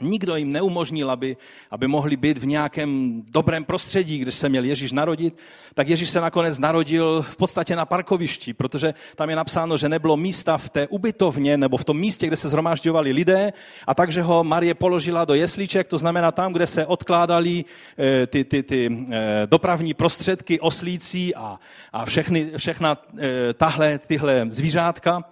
[0.00, 1.37] Nikdo jim neumožnil, aby,
[1.70, 5.37] aby mohli být v nějakém dobrém prostředí, když se měl Ježíš narodit,
[5.74, 10.16] tak Ježíš se nakonec narodil v podstatě na parkovišti, protože tam je napsáno, že nebylo
[10.16, 13.52] místa v té ubytovně nebo v tom místě, kde se zhromažďovali lidé.
[13.87, 17.64] A takže ho Marie položila do jeslíček, to znamená tam, kde se odkládali
[17.98, 21.59] eh, ty, ty, ty eh, dopravní prostředky, oslící a,
[21.92, 25.24] a všechny, všechna eh, tahle, tyhle zvířátka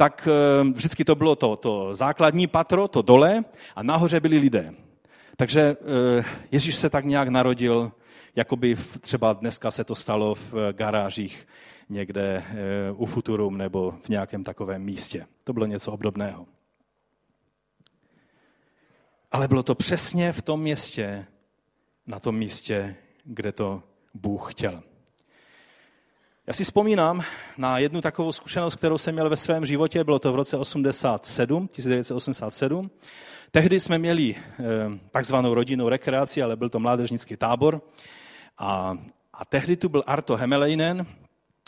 [0.00, 3.44] tak eh, vždycky to bylo to, to základní patro, to dole,
[3.76, 4.74] a nahoře byli lidé.
[5.36, 7.92] Takže eh, Ježíš se tak nějak narodil,
[8.36, 11.48] jako by třeba dneska se to stalo v garážích
[11.88, 15.26] někde eh, u Futurum nebo v nějakém takovém místě.
[15.44, 16.46] To bylo něco obdobného.
[19.32, 21.26] Ale bylo to přesně v tom městě,
[22.06, 23.82] na tom místě, kde to
[24.14, 24.82] Bůh chtěl.
[26.50, 27.22] Já si vzpomínám
[27.58, 31.68] na jednu takovou zkušenost, kterou jsem měl ve svém životě, bylo to v roce 87,
[31.68, 32.90] 1987.
[33.50, 34.64] Tehdy jsme měli eh,
[35.10, 37.82] takzvanou rodinnou rekreaci, ale byl to mládežnický tábor.
[38.58, 38.98] A,
[39.34, 41.06] a tehdy tu byl Arto Hemeleinen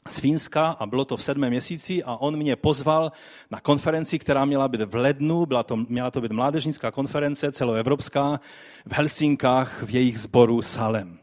[0.08, 3.12] z Fínska a bylo to v sedmém měsíci a on mě pozval
[3.50, 8.40] na konferenci, která měla být v lednu, byla to, měla to být mládežnická konference celoevropská
[8.86, 11.21] v Helsinkách v jejich sboru Salem.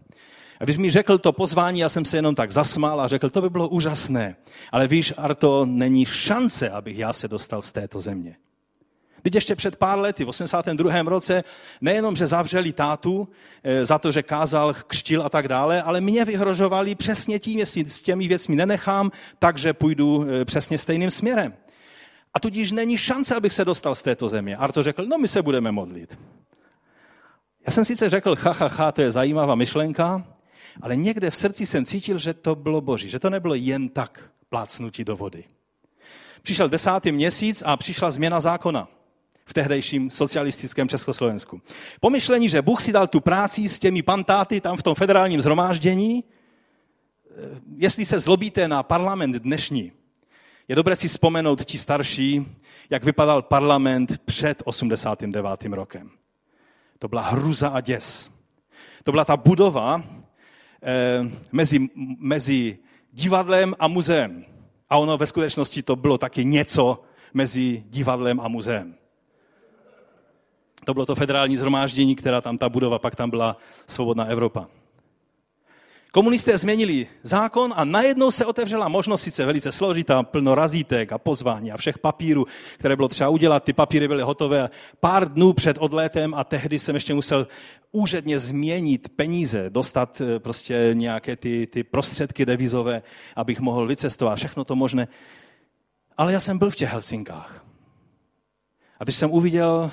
[0.60, 3.42] A když mi řekl to pozvání, já jsem se jenom tak zasmál a řekl, to
[3.42, 4.36] by bylo úžasné.
[4.72, 8.36] Ale víš, Arto, není šance, abych já se dostal z této země.
[9.22, 11.02] Teď ještě před pár lety, v 82.
[11.02, 11.44] roce,
[11.82, 13.28] nejenom, že zavřeli tátu
[13.64, 17.90] eh, za to, že kázal, křtil a tak dále, ale mě vyhrožovali přesně tím, jestli
[17.90, 21.54] s těmi věcmi nenechám, takže půjdu eh, přesně stejným směrem.
[22.34, 24.58] A tudíž není šance, abych se dostal z této země.
[24.58, 26.20] Arto řekl, no my se budeme modlit.
[27.66, 30.24] Já jsem sice řekl, ha, ha, ha, to je zajímavá myšlenka,
[30.82, 34.32] ale někde v srdci jsem cítil, že to bylo boží, že to nebylo jen tak
[34.50, 35.44] plácnutí do vody.
[36.42, 38.88] Přišel desátý měsíc a přišla změna zákona
[39.46, 41.62] v tehdejším socialistickém Československu.
[42.00, 46.24] Pomyšlení, že Bůh si dal tu práci s těmi pantáty tam v tom federálním zhromáždění,
[46.24, 47.34] eh,
[47.78, 49.92] jestli se zlobíte na parlament dnešní,
[50.68, 52.46] je dobré si vzpomenout ti starší,
[52.90, 55.74] jak vypadal parlament před 89.
[55.74, 56.12] rokem.
[57.00, 58.30] To byla hruza a děs.
[59.04, 60.04] To byla ta budova
[61.52, 61.88] mezi,
[62.20, 62.78] mezi
[63.14, 64.46] divadlem a muzeem.
[64.90, 67.02] A ono ve skutečnosti to bylo taky něco
[67.34, 68.96] mezi divadlem a muzeem.
[70.86, 74.68] To bylo to federální zhromáždění, která tam ta budova, pak tam byla svobodná Evropa.
[76.12, 81.72] Komunisté změnili zákon a najednou se otevřela možnost, sice velice složitá, plno razítek a pozvání
[81.72, 82.46] a všech papírů,
[82.78, 83.64] které bylo třeba udělat.
[83.64, 84.70] Ty papíry byly hotové
[85.00, 87.48] pár dnů před odletem a tehdy jsem ještě musel
[87.92, 93.02] úředně změnit peníze, dostat eh, prostě nějaké ty, ty prostředky devizové,
[93.36, 94.38] abych mohl vycestovat.
[94.38, 95.08] Všechno to možné.
[96.18, 97.66] Ale já jsem byl v těch Helsinkách.
[99.00, 99.92] A když jsem uviděl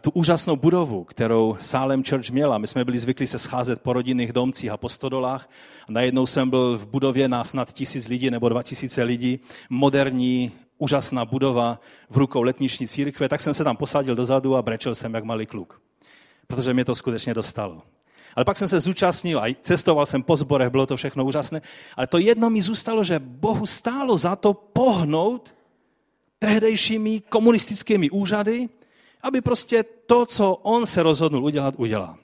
[0.00, 2.58] tu úžasnou budovu, kterou Salem Church měla.
[2.58, 5.50] My jsme byli zvyklí se scházet po rodinných domcích a po stodolách.
[5.88, 9.40] Najednou jsem byl v budově na snad tisíc lidí nebo dva tisíce lidí.
[9.70, 13.28] Moderní, úžasná budova v rukou letniční církve.
[13.28, 15.80] Tak jsem se tam posadil dozadu a brečel jsem jak malý kluk.
[16.46, 17.82] Protože mě to skutečně dostalo.
[18.36, 21.62] Ale pak jsem se zúčastnil a cestoval jsem po zborech, bylo to všechno úžasné.
[21.96, 25.54] Ale to jedno mi zůstalo, že Bohu stálo za to pohnout
[26.38, 28.68] tehdejšími komunistickými úřady,
[29.22, 32.16] aby prostě to, co on se rozhodnul udělat, udělal.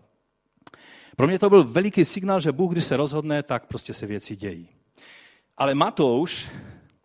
[1.17, 4.37] Pro mě to byl veliký signál, že Bůh, když se rozhodne, tak prostě se věci
[4.37, 4.69] dějí.
[5.57, 6.51] Ale Matouš,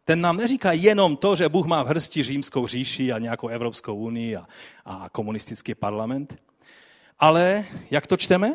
[0.05, 3.95] ten nám neříká jenom to, že Bůh má v hrsti římskou říši a nějakou Evropskou
[3.95, 4.47] unii a,
[4.85, 6.35] a komunistický parlament,
[7.19, 8.53] ale, jak to čteme?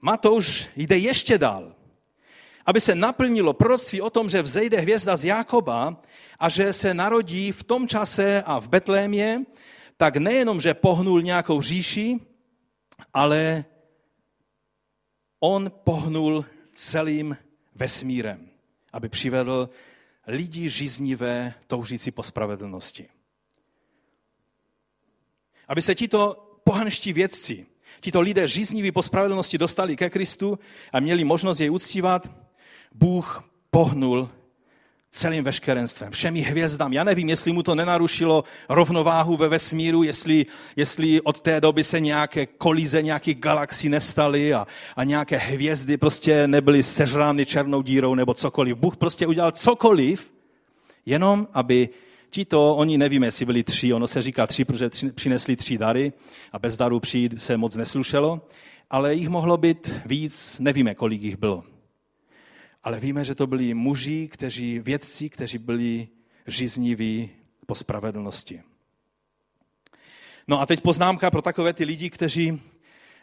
[0.00, 1.74] Matouš jde ještě dál.
[2.66, 5.96] Aby se naplnilo proroctví o tom, že vzejde hvězda z Jákoba
[6.38, 9.44] a že se narodí v tom čase a v Betlémě
[9.96, 12.20] tak nejenom, že pohnul nějakou říši,
[13.14, 13.64] ale
[15.40, 17.36] on pohnul celým
[17.74, 18.48] vesmírem,
[18.92, 19.70] aby přivedl
[20.26, 23.08] lidi žíznivé, toužící po spravedlnosti.
[25.68, 27.66] Aby se tito pohanští vědci,
[28.00, 30.58] tito lidé žízniví po spravedlnosti dostali ke Kristu
[30.92, 32.30] a měli možnost jej uctívat,
[32.94, 34.30] Bůh pohnul
[35.14, 36.92] celým veškerenstvem, všemi hvězdám.
[36.92, 40.46] Já nevím, jestli mu to nenarušilo rovnováhu ve vesmíru, jestli,
[40.76, 46.48] jestli od té doby se nějaké kolize nějakých galaxí nestaly a, a nějaké hvězdy prostě
[46.48, 48.76] nebyly sežrány černou dírou nebo cokoliv.
[48.76, 50.32] Bůh prostě udělal cokoliv,
[51.06, 51.88] jenom aby
[52.30, 56.12] Tito, oni nevíme, jestli byli tři, ono se říká tři, protože tři, přinesli tři dary
[56.52, 58.40] a bez darů přijít se moc neslušelo,
[58.90, 61.73] ale jich mohlo být víc, nevíme, kolik jich bylo
[62.84, 66.08] ale víme, že to byli muži, kteří, vědci, kteří byli
[66.46, 67.30] žízniví
[67.66, 68.62] po spravedlnosti.
[70.48, 72.62] No a teď poznámka pro takové ty lidi, kteří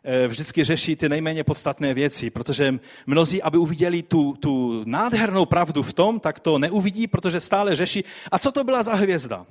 [0.04, 5.84] eh, vždycky řeší ty nejméně podstatné věci, protože mnozí, aby uviděli tu, tu nádhernou pravdu
[5.84, 9.46] v tom, tak to neuvidí, protože stále řeší, a co to byla za hvězda?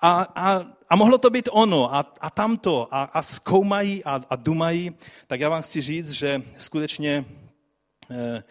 [0.00, 4.36] A, a, a mohlo to být ono a, a tamto a, a zkoumají a, a
[4.36, 4.94] dumají,
[5.26, 7.24] tak já vám chci říct, že skutečně
[8.10, 8.42] eh,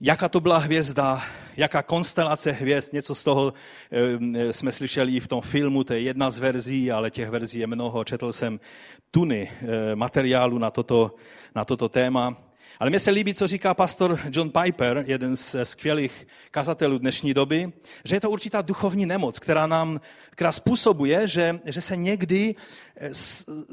[0.00, 1.22] jaká to byla hvězda,
[1.56, 3.52] jaká konstelace hvězd, něco z toho
[4.34, 7.58] e, jsme slyšeli i v tom filmu, to je jedna z verzí, ale těch verzí
[7.58, 8.04] je mnoho.
[8.04, 8.60] Četl jsem
[9.10, 11.14] tuny e, materiálu na toto,
[11.54, 12.36] na toto téma.
[12.80, 17.72] Ale mně se líbí, co říká pastor John Piper, jeden z skvělých kazatelů dnešní doby,
[18.04, 22.54] že je to určitá duchovní nemoc, která nám která způsobuje, že, že se někdy
[22.96, 23.10] e,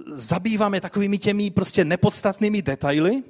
[0.08, 3.24] zabýváme takovými těmi prostě nepodstatnými detaily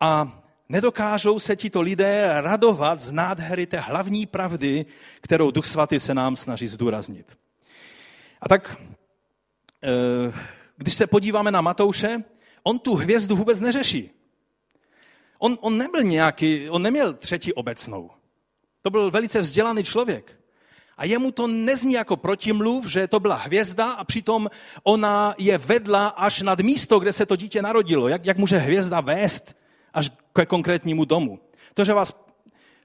[0.00, 4.86] a nedokážou se tito lidé radovat z nádhery té hlavní pravdy,
[5.20, 7.38] kterou Duch Svatý se nám snaží zdůraznit.
[8.40, 8.76] A tak,
[9.82, 10.32] eh,
[10.76, 12.24] když se podíváme na Matouše,
[12.62, 14.10] on tu hvězdu vůbec neřeší.
[15.38, 18.10] On, on nebyl nějaký, on neměl třetí obecnou.
[18.82, 20.40] To byl velice vzdělaný člověk.
[20.96, 24.50] A jemu to nezní jako protimluv, že to byla hvězda a přitom
[24.82, 28.08] ona je vedla až nad místo, kde se to dítě narodilo.
[28.08, 29.56] Jak, jak může hvězda vést
[29.98, 31.38] až ke konkrétnímu domu?
[31.74, 32.28] To, že vás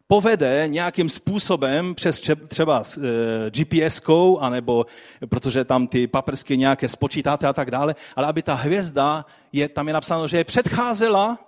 [0.07, 4.86] povede nějakým způsobem přes třeba s, e, GPS-kou, anebo
[5.30, 9.88] protože tam ty paprsky nějaké spočítáte a tak dále, ale aby ta hvězda, je, tam
[9.88, 11.39] je napsáno, že je předcházela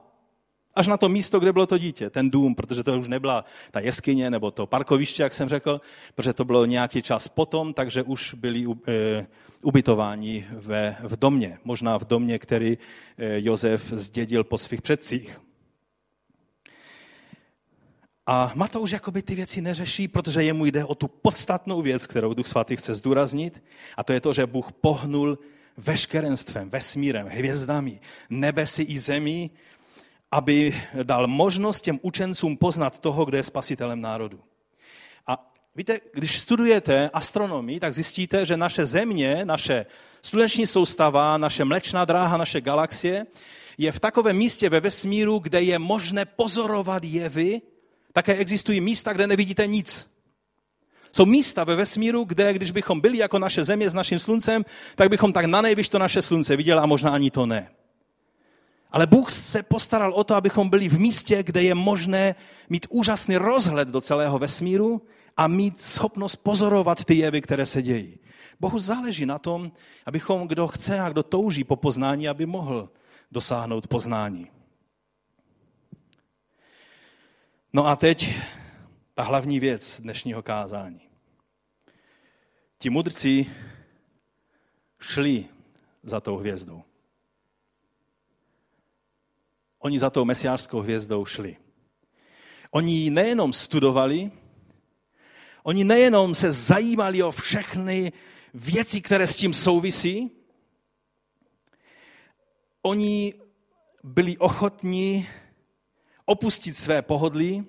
[0.76, 3.80] až na to místo, kde bylo to dítě, ten dům, protože to už nebyla ta
[3.80, 5.82] jeskyně nebo to parkoviště, jak jsem řekl,
[6.16, 9.28] protože to bylo nějaký čas potom, takže už byli e,
[9.61, 12.78] ubytováni ve, v domě, možná v domě, který e,
[13.18, 15.39] Josef zdědil po svých předcích.
[18.28, 22.47] A Matouš jakoby ty věci neřeší, protože jemu jde o tu podstatnou věc, kterou Duch
[22.47, 23.63] Svatý chce zdůraznit,
[23.97, 25.39] a to je to, že Bůh pohnul
[25.78, 27.99] veškerenstvem, vesmírem, hvězdami,
[28.30, 29.51] nebesy i zemí,
[30.32, 34.39] aby dal možnost těm učencům poznat toho, kdo je spasitelem národu.
[35.28, 39.86] A víte, když studujete astronomii, tak zjistíte, že naše země, naše
[40.21, 43.26] sluneční soustava, naše mlečná dráha, naše galaxie
[43.78, 47.61] je v takovém místě ve vesmíru, kde je možné pozorovat jevy,
[48.16, 50.11] také existují místa, kde nevidíte nic.
[51.11, 55.09] Jsou místa ve vesmíru, kde když bychom byli jako naše země s naším sluncem, tak
[55.09, 57.72] bychom tak na nejvyš to naše slunce viděli a možná ani to ne.
[58.91, 62.36] Ale Bůh se postaral o to, abychom byli v místě, kde je možné
[62.70, 65.01] mít úžasný rozhled do celého vesmíru
[65.38, 68.20] a mít schopnost pozorovat ty jevy, které se dějí.
[68.59, 69.72] Bohu záleží na tom,
[70.05, 72.89] abychom, kdo chce a kdo touží po poznání, aby mohl
[73.32, 74.54] dosáhnout poznání.
[77.76, 78.36] No a teď
[79.13, 81.01] ta hlavní věc dnešního kázání.
[82.80, 83.45] Ti mudrci
[84.99, 85.45] šli
[86.03, 86.84] za tou hvězdou.
[89.80, 91.57] Oni za tou mesiářskou hvězdou šli.
[92.71, 94.32] Oni ji nejenom studovali,
[95.63, 98.13] oni nejenom se zajímali o všechny
[98.53, 100.32] věci, které s tím souvisí,
[102.82, 103.34] oni
[104.03, 105.28] byli ochotní
[106.26, 107.65] opustit své pohodlí,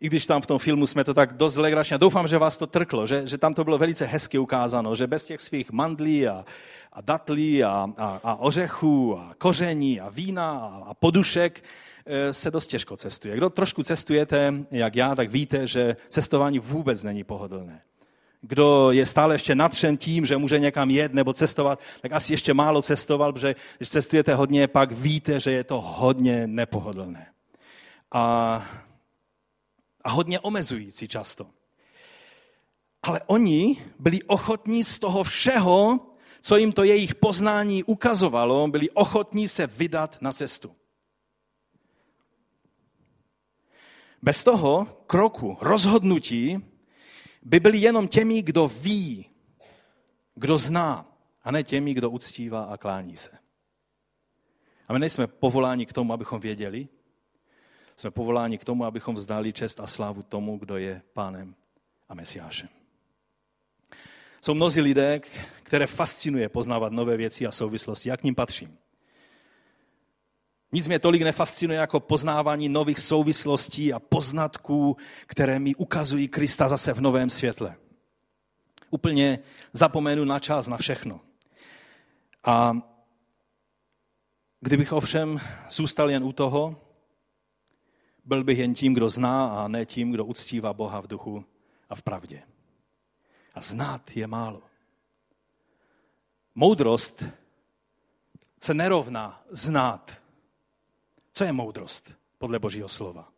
[0.00, 2.66] i když tam v tom filmu jsme to tak dost legračně, doufám, že vás to
[2.66, 6.44] trklo, že, že tam to bylo velice hezky ukázáno, že bez těch svých mandlí a,
[6.92, 11.64] a datlí a, a, a ořechů a koření a vína a, a podušek
[12.06, 13.36] eh, se dost těžko cestuje.
[13.36, 17.82] Kdo trošku cestujete, jak já, tak víte, že cestování vůbec není pohodlné.
[18.46, 22.54] Kdo je stále ještě natřen tím, že může někam jet nebo cestovat, tak asi ještě
[22.54, 27.32] málo cestoval, protože když cestujete hodně, pak víte, že je to hodně nepohodlné.
[28.12, 28.22] A,
[30.04, 31.46] a hodně omezující často.
[33.02, 36.00] Ale oni byli ochotní z toho všeho,
[36.40, 40.76] co jim to jejich poznání ukazovalo, byli ochotní se vydat na cestu.
[44.22, 46.73] Bez toho kroku, rozhodnutí,
[47.44, 49.26] by byli jenom těmi, kdo ví,
[50.34, 51.10] kdo zná,
[51.42, 53.30] a ne těmi, kdo uctívá a klání se.
[54.88, 56.88] A my nejsme povoláni k tomu, abychom věděli.
[57.96, 61.54] Jsme povoláni k tomu, abychom vzdali čest a slávu tomu, kdo je pánem
[62.08, 62.68] a mesiášem.
[64.40, 65.20] Jsou mnozí lidé,
[65.62, 68.08] které fascinuje poznávat nové věci a souvislosti.
[68.08, 68.78] Jak k ním patřím?
[70.74, 74.96] Nic mě tolik nefascinuje jako poznávání nových souvislostí a poznatků,
[75.26, 77.76] které mi ukazují Krista zase v novém světle.
[78.90, 79.38] Úplně
[79.72, 81.20] zapomenu na čas, na všechno.
[82.44, 82.76] A
[84.60, 86.76] kdybych ovšem zůstal jen u toho,
[88.24, 91.44] byl bych jen tím, kdo zná a ne tím, kdo uctívá Boha v duchu
[91.88, 92.42] a v pravdě.
[93.54, 94.62] A znát je málo.
[96.54, 97.24] Moudrost
[98.62, 100.23] se nerovná znát.
[101.34, 103.28] Co je moudrost podle Božího slova?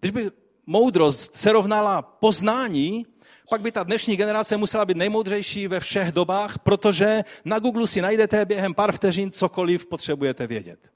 [0.00, 0.30] Když by
[0.66, 3.06] moudrost se rovnala poznání,
[3.50, 8.02] pak by ta dnešní generace musela být nejmoudřejší ve všech dobách, protože na Google si
[8.02, 10.90] najdete během pár vteřin cokoliv potřebujete vědět.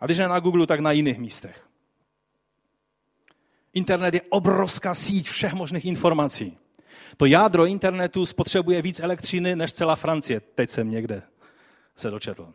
[0.00, 1.66] A když ne na Google, tak na jiných místech.
[3.74, 6.58] Internet je obrovská síť všech možných informací.
[7.16, 10.40] To jádro internetu spotřebuje víc elektřiny než celá Francie.
[10.40, 11.22] Teď jsem někde
[11.96, 12.52] se dočetl.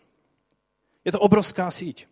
[1.06, 2.08] Je to obrovská síť.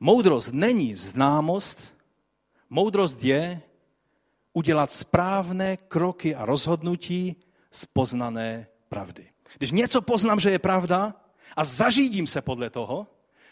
[0.00, 1.94] Moudrost není známost,
[2.70, 3.62] moudrost je
[4.52, 7.36] udělat správné kroky a rozhodnutí
[7.70, 9.30] z poznané pravdy.
[9.58, 11.14] Když něco poznám, že je pravda
[11.56, 13.06] a zařídím se podle toho,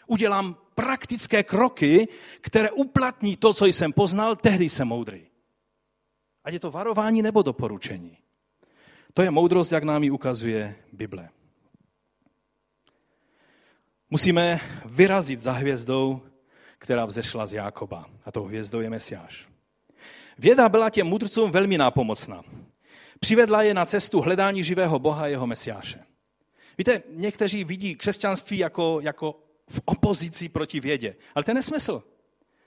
[0.07, 2.07] Udělám praktické kroky,
[2.41, 5.27] které uplatní to, co jsem poznal, tehdy jsem moudrý.
[6.43, 8.17] Ať je to varování nebo doporučení.
[9.13, 11.29] To je moudrost, jak nám ji ukazuje Bible.
[14.09, 16.21] Musíme vyrazit za hvězdou,
[16.77, 18.05] která vzešla z Jákoba.
[18.25, 19.47] A tou hvězdou je Mesiáš.
[20.37, 22.41] Věda byla těm mudrcům velmi nápomocná.
[23.19, 26.03] Přivedla je na cestu hledání živého Boha jeho Mesiáše.
[26.77, 29.39] Víte, někteří vidí křesťanství jako, jako
[29.69, 31.15] v opozici proti vědě.
[31.35, 32.03] Ale to je nesmysl.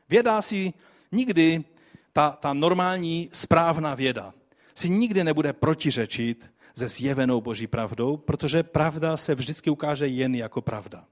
[0.08, 0.72] Věda si
[1.12, 1.64] nikdy,
[2.12, 4.34] ta, ta normální správná věda,
[4.74, 10.60] si nikdy nebude protiřečit se zjevenou boží pravdou, protože pravda se vždycky ukáže jen jako
[10.60, 11.04] pravda.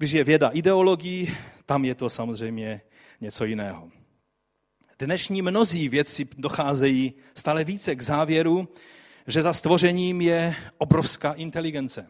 [0.00, 1.36] Když je věda ideologií,
[1.66, 2.80] tam je to samozřejmě
[3.20, 3.90] něco jiného.
[4.98, 8.68] Dnešní mnozí vědci docházejí stále více k závěru,
[9.26, 12.08] že za stvořením je obrovská inteligence.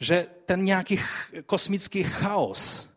[0.00, 1.00] Že ten nějaký
[1.46, 2.90] kosmický chaos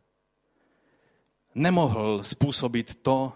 [1.55, 3.33] nemohl způsobit to,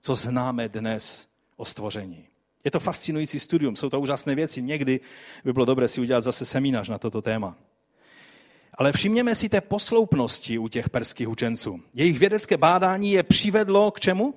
[0.00, 2.28] co známe dnes o stvoření.
[2.64, 4.62] Je to fascinující studium, jsou to úžasné věci.
[4.62, 5.00] Někdy
[5.44, 7.56] by bylo dobré si udělat zase seminář na toto téma.
[8.74, 11.80] Ale všimněme si té posloupnosti u těch perských učenců.
[11.94, 14.34] Jejich vědecké bádání je přivedlo k čemu?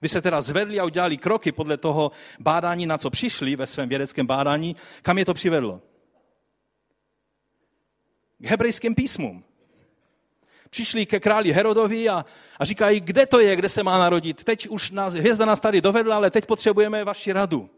[0.00, 3.88] Když se teda zvedli a udělali kroky podle toho bádání, na co přišli ve svém
[3.88, 5.80] vědeckém bádání, kam je to přivedlo?
[8.38, 9.44] K hebrejským písmům.
[10.70, 12.24] Přišli ke králi Herodovi a,
[12.58, 14.44] a říkají, kde to je, kde se má narodit.
[14.44, 17.70] Teď už nás, hvězda nás tady dovedla, ale teď potřebujeme vaši radu.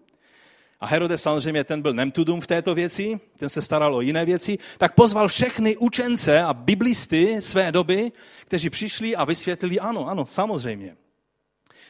[0.81, 4.59] A Herodes samozřejmě, ten byl nemtudum v této věci, ten se staral o jiné věci,
[4.79, 8.12] tak pozval všechny učence a biblisty své doby,
[8.45, 10.97] kteří přišli a vysvětlili, ano, ano, samozřejmě.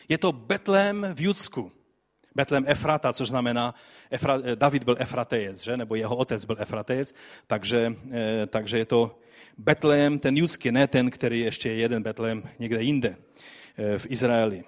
[0.09, 1.73] Je to Betlém v Judsku.
[2.35, 3.75] Betlém Efrata, což znamená,
[4.11, 5.77] Efra, David byl Efratejec, že?
[5.77, 7.15] nebo jeho otec byl Efratejec,
[7.47, 9.19] takže, eh, takže je to
[9.59, 13.17] Betlém, ten judský, ne ten, který ještě je jeden Betlém někde jinde
[13.77, 14.65] eh, v Izraeli.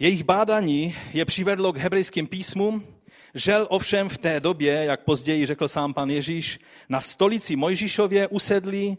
[0.00, 2.96] Jejich bádání je přivedlo k hebrejským písmům,
[3.36, 8.96] Žel ovšem v té době, jak později řekl sám pan Ježíš, na stolici Mojžíšově usedli,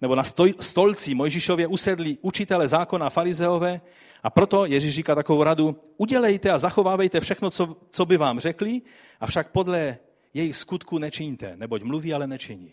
[0.00, 0.22] nebo na
[0.60, 3.80] stolci Mojžíšově usedli učitele zákona farizeové
[4.22, 8.82] a proto Ježíš říká takovou radu, udělejte a zachovávejte všechno, co, co by vám řekli,
[9.20, 9.98] avšak podle
[10.34, 12.72] jejich skutku nečiňte, neboť mluví, ale nečiní.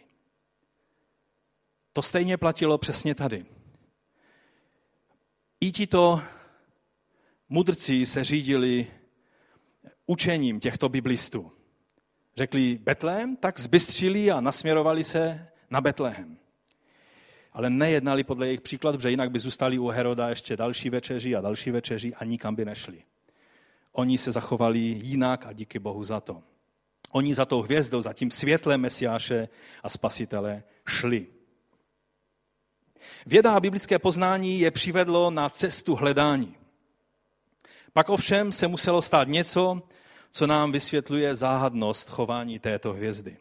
[1.94, 3.46] To stejně platilo přesně tady.
[5.62, 6.22] I ti to
[7.50, 8.88] mudrci se řídili
[10.06, 11.52] učením těchto biblistů.
[12.38, 16.38] Řekli Betlém, tak zbystřili a nasměrovali se na Betlehem.
[17.54, 21.42] Ale nejednali podle jejich příkladu, protože jinak by zůstali u Heroda ještě další večeři a
[21.42, 23.04] další večeři a nikam by nešli.
[23.92, 26.44] Oni se zachovali jinak a díky Bohu za to.
[27.12, 29.50] Oni za tou hvězdou, za tím světlem Mesiáše
[29.84, 31.28] a Spasitele šli.
[33.26, 36.56] Věda a biblické poznání je přivedlo na cestu hledání.
[37.98, 39.82] Pak ovšem se muselo stát něco,
[40.32, 43.38] co nám vysvětluje záhadnost chování této hvězdy.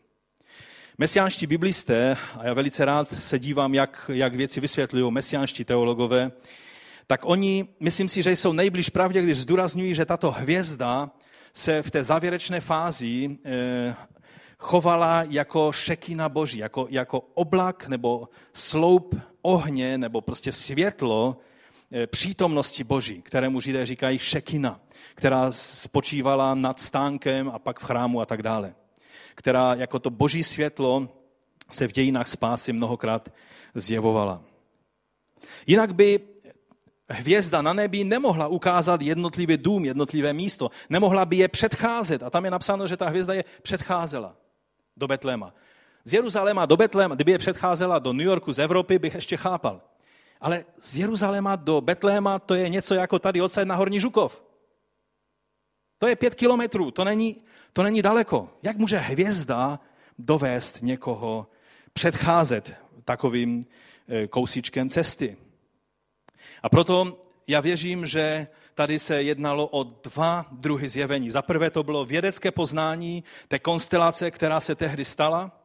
[0.99, 6.33] Mesiánští biblisté, a já velice rád se dívám, jak, jak věci vysvětlují mesiánští teologové,
[7.07, 11.11] tak oni, myslím si, že jsou nejbliž pravdě, když zdůrazňují, že tato hvězda
[11.53, 13.95] se v té závěrečné fázi eh,
[14.59, 21.37] chovala jako šekina boží, jako, jako oblak nebo sloup ohně nebo prostě světlo
[22.07, 24.81] přítomnosti boží, kterému židé říkají šekina,
[25.15, 28.75] která spočívala nad stánkem a pak v chrámu a tak dále.
[29.35, 31.09] Která jako to boží světlo
[31.71, 33.29] se v dějinách spásy mnohokrát
[33.75, 34.43] zjevovala.
[35.67, 36.21] Jinak by
[37.09, 40.71] hvězda na nebi nemohla ukázat jednotlivý dům, jednotlivé místo.
[40.91, 42.23] Nemohla by je předcházet.
[42.23, 44.37] A tam je napsáno, že ta hvězda je předcházela
[44.97, 45.55] do Betléma.
[46.05, 49.81] Z Jeruzaléma do Betléma, kdyby je předcházela do New Yorku z Evropy, bych ještě chápal.
[50.45, 54.45] Ale z Jeruzaléma do Betléma to je něco jako tady odsaď na Horní Žukov.
[55.99, 57.43] To je pět kilometrů, to není,
[57.73, 58.51] to není daleko.
[58.63, 59.81] Jak může hvězda
[60.19, 61.47] dovést někoho
[61.93, 62.75] předcházet
[63.05, 63.65] takovým
[64.09, 65.37] eh, kousíčkem cesty?
[66.63, 71.31] A proto já věřím, že tady se jednalo o dva druhy zjevení.
[71.31, 75.65] Za prvé to bylo vědecké poznání té konstelace, která se tehdy stala,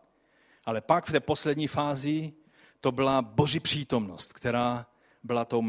[0.66, 2.34] ale pak v té poslední fázi
[2.82, 4.86] to byla boží přítomnost, která
[5.24, 5.62] byla tou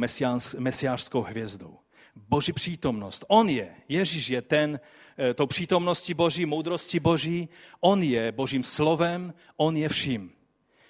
[0.58, 1.78] mesiářskou hvězdou.
[2.16, 3.24] Boží přítomnost.
[3.28, 4.80] On je, Ježíš je ten,
[5.18, 7.48] eh, tou přítomností boží, moudrosti boží,
[7.80, 10.32] on je božím slovem, on je vším.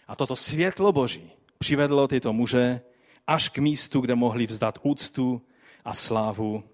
[0.09, 2.81] A toto světlo boží přivedlo tyto muže
[3.27, 5.43] až k místu, kde mohli vzdat úctu
[5.85, 6.65] a slávu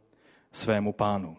[0.53, 1.37] svému pánu.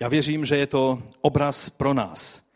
[0.00, 2.47] Já věřím, že je to obraz pro nás.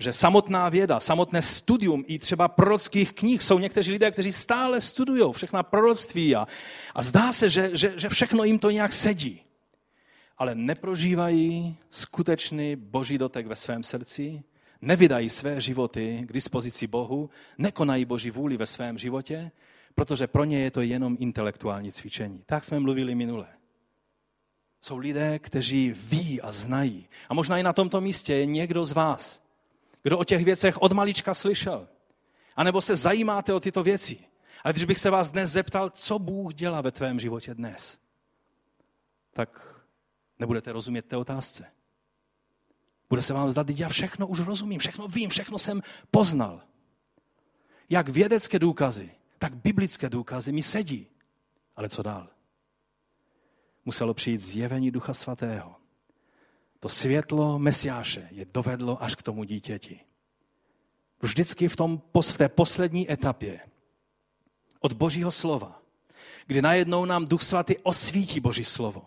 [0.00, 5.32] Že samotná věda, samotné studium i třeba prorockých knih jsou někteří lidé, kteří stále studují
[5.32, 6.48] všechna proroctví a,
[6.94, 9.40] a zdá se, že, že, že všechno jim to nějak sedí.
[10.38, 14.42] Ale neprožívají skutečný boží dotek ve svém srdci,
[14.82, 19.50] nevydají své životy k dispozici Bohu, nekonají boží vůli ve svém životě,
[19.94, 22.42] protože pro ně je to jenom intelektuální cvičení.
[22.46, 23.46] Tak jsme mluvili minule.
[24.80, 27.08] Jsou lidé, kteří ví a znají.
[27.28, 29.49] A možná i na tomto místě je někdo z vás,
[30.02, 31.88] kdo o těch věcech od malička slyšel.
[32.56, 34.18] A nebo se zajímáte o tyto věci.
[34.64, 37.98] Ale když bych se vás dnes zeptal, co Bůh dělá ve tvém životě dnes,
[39.32, 39.80] tak
[40.38, 41.66] nebudete rozumět té otázce.
[43.08, 46.62] Bude se vám zdát, já všechno už rozumím, všechno vím, všechno jsem poznal.
[47.90, 51.06] Jak vědecké důkazy, tak biblické důkazy mi sedí.
[51.76, 52.28] Ale co dál?
[53.84, 55.76] muselo přijít zjevení Ducha Svatého.
[56.80, 60.00] To světlo Mesiáše je dovedlo až k tomu dítěti.
[61.22, 63.60] Vždycky v, tom, v té poslední etapě
[64.80, 65.82] od Božího slova,
[66.46, 69.06] kdy najednou nám Duch Svatý osvítí Boží slovo.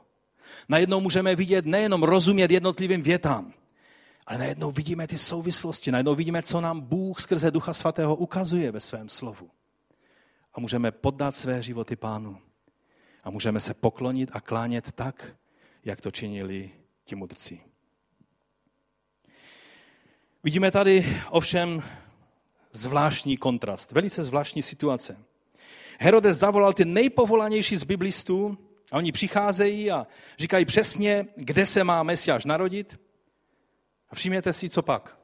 [0.70, 3.54] Najednou můžeme vidět, nejenom rozumět jednotlivým větám,
[4.28, 8.80] ale najednou vidíme ty souvislosti, najednou vidíme, co nám Bůh skrze Ducha Svatého ukazuje ve
[8.80, 9.50] svém slovu.
[10.54, 12.38] A můžeme poddat své životy Pánu
[13.24, 15.36] a můžeme se poklonit a klánět tak,
[15.86, 16.72] jak to činili
[17.06, 17.62] ti mudrci.
[20.44, 21.84] Vidíme tady ovšem
[22.72, 25.18] zvláštní kontrast, velice zvláštní situace.
[26.00, 28.58] Herodes zavolal ty nejpovolanější z biblistů
[28.92, 33.00] a oni přicházejí a říkají přesně, kde se má Mesiáš narodit.
[34.10, 35.18] A všimněte si, co pak.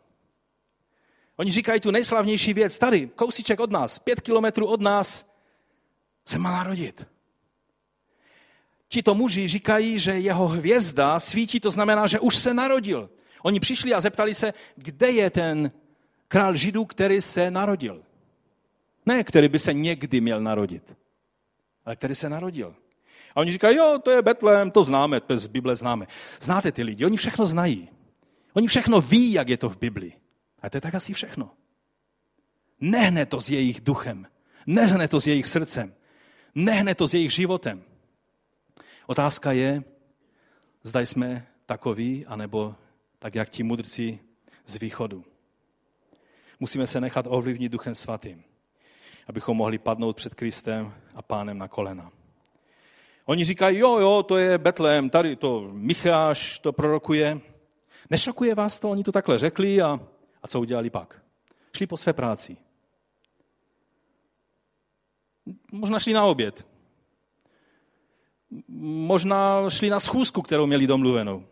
[1.38, 5.36] Oni říkají tu nejslavnější věc, tady, kousíček od nás, pět kilometrů od nás,
[6.26, 7.08] se má narodit
[8.90, 13.10] tito muži říkají, že jeho hvězda svítí, to znamená, že už se narodil.
[13.44, 15.72] Oni přišli a zeptali se, kde je ten
[16.28, 18.04] král židů, který se narodil.
[19.06, 20.96] Ne, který by se někdy měl narodit,
[21.86, 22.76] ale který se narodil.
[23.36, 26.08] A oni říkají, jo, to je Betlém, to známe, to z Bible známe.
[26.42, 27.90] Znáte ty lidi, oni všechno znají.
[28.54, 30.14] Oni všechno ví, jak je to v Bibli.
[30.62, 31.52] A to je tak asi všechno.
[32.82, 34.28] Nehne to s jejich duchem.
[34.68, 35.94] Nehne to s jejich srdcem.
[36.56, 37.84] Nehne to s jejich životem.
[39.10, 39.84] Otázka je,
[40.84, 42.76] zda jsme takoví, anebo
[43.20, 44.20] tak, jak ti mudrci
[44.66, 45.26] z východu.
[46.60, 48.44] Musíme se nechat ovlivnit Duchem Svatým,
[49.28, 52.12] abychom mohli padnout před Kristem a Pánem na kolena.
[53.26, 57.42] Oni říkají, jo, jo, to je Betlém, tady to Micháš to prorokuje.
[58.10, 58.90] Nešokuje vás to?
[58.90, 60.00] Oni to takhle řekli a,
[60.44, 61.22] a co udělali pak?
[61.78, 62.58] Šli po své práci.
[65.72, 66.69] Možná šli na oběd
[68.68, 71.46] možná šli na schůzku, kterou měli domluvenou.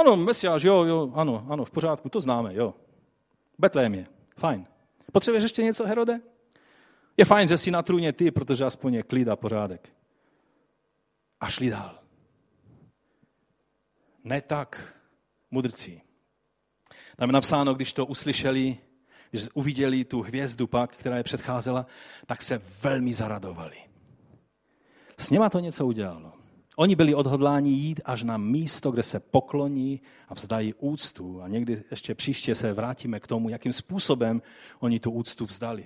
[0.00, 2.74] Ano, Mesiáš, jo, jo, ano, ano, v pořádku, to známe, jo.
[3.58, 4.66] Betlém je, fajn.
[5.12, 6.20] Potřebuješ ještě něco, Herode?
[7.16, 9.92] Je fajn, že jsi na trůně ty, protože aspoň je klid a pořádek.
[11.40, 11.98] A šli dál.
[14.24, 14.94] Ne tak
[15.50, 16.02] mudrcí.
[17.16, 18.78] Tam je napsáno, když to uslyšeli,
[19.30, 21.86] když uviděli tu hvězdu pak, která je předcházela,
[22.26, 23.76] tak se velmi zaradovali.
[25.18, 26.32] S něma to něco udělalo.
[26.76, 31.42] Oni byli odhodláni jít až na místo, kde se pokloní a vzdají úctu.
[31.42, 34.42] A někdy ještě příště se vrátíme k tomu, jakým způsobem
[34.80, 35.84] oni tu úctu vzdali.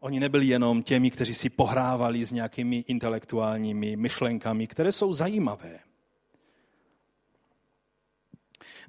[0.00, 5.78] Oni nebyli jenom těmi, kteří si pohrávali s nějakými intelektuálními myšlenkami, které jsou zajímavé.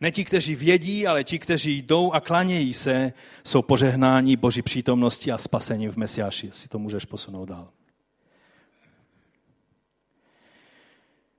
[0.02, 3.14] Ne ti, kteří vědí, ale ti, kteří jdou a klanějí se,
[3.44, 6.52] jsou požehnáni Boží přítomnosti a spasení v Mesiáši.
[6.52, 7.70] Si to můžeš posunout dál.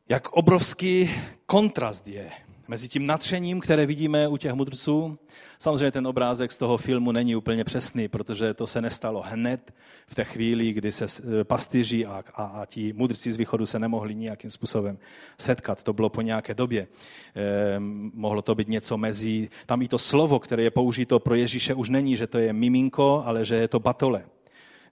[0.08, 1.10] Jak obrovský
[1.46, 2.30] kontrast je
[2.68, 5.18] mezi tím natřením, které vidíme u těch mudrců.
[5.58, 9.74] Samozřejmě ten obrázek z toho filmu není úplně přesný, protože to se nestalo hned
[10.06, 13.78] v té chvíli, kdy se eh, pastýři a, a, a ti mudrci z východu se
[13.78, 14.98] nemohli nějakým způsobem
[15.38, 15.82] setkat.
[15.82, 16.82] To bylo po nějaké době.
[16.82, 16.88] E,
[18.14, 19.48] mohlo to být něco mezi...
[19.66, 23.22] Tam i to slovo, které je použito pro Ježíše, už není, že to je miminko,
[23.26, 24.24] ale že je to batole.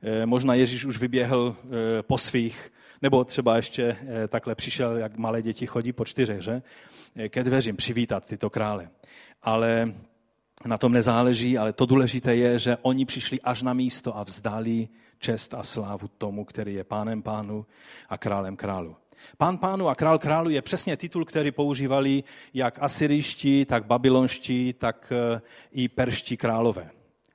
[0.03, 2.73] E, možná Ježíš už vyběhl e, po svých
[3.03, 6.63] nebo třeba ještě eh, takhle přišel, jak malé děti chodí po čtyřech, že?
[7.17, 8.89] Eh, ke dveřím přivítat tyto krále.
[9.43, 9.95] Ale
[10.67, 14.89] na tom nezáleží, ale to důležité je, že oni přišli až na místo a vzdali
[15.19, 17.67] čest a slávu tomu, který je pánem pánu
[18.09, 18.97] a králem králu.
[19.39, 22.25] Pán pánu a král králu je přesně titul, který používali
[22.55, 25.41] jak asyriští, tak babylonští, tak eh,
[25.73, 26.91] i perští králové.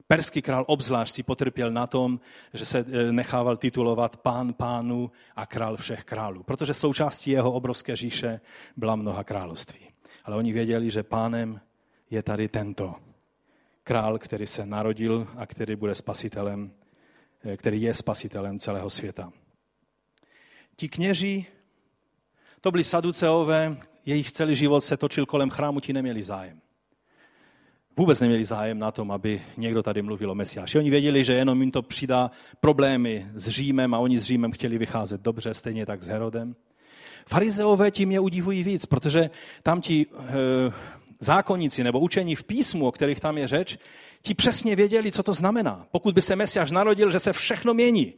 [0.07, 2.19] Perský král obzvlášť si potrpěl na tom,
[2.53, 7.95] že se eh, nechával titulovat pán pánu a král všech králů, protože součástí jeho obrovské
[7.95, 8.41] říše
[8.77, 9.89] byla mnoha království.
[10.23, 11.61] Ale oni věděli, že pánem
[12.09, 12.95] je tady tento
[13.83, 16.71] král, který se narodil a který bude spasitelem,
[17.43, 19.31] eh, který je spasitelem celého světa.
[20.75, 21.47] Ti kněží,
[22.61, 26.61] to byli saduceové, jejich celý život se točil kolem chrámu, ti neměli zájem
[27.97, 30.77] vůbec neměli zájem na tom, aby někdo tady mluvil o Mesiáši.
[30.77, 34.77] Oni věděli, že jenom jim to přidá problémy s Římem a oni s Římem chtěli
[34.77, 36.55] vycházet dobře, stejně tak s Herodem.
[37.29, 39.29] Farizeové tím mě udivují víc, protože
[39.63, 40.23] tam ti e,
[41.19, 43.77] zákonníci nebo učení v písmu, o kterých tam je řeč,
[44.21, 45.85] ti přesně věděli, co to znamená.
[45.91, 48.13] Pokud by se Mesiáš narodil, že se všechno mění.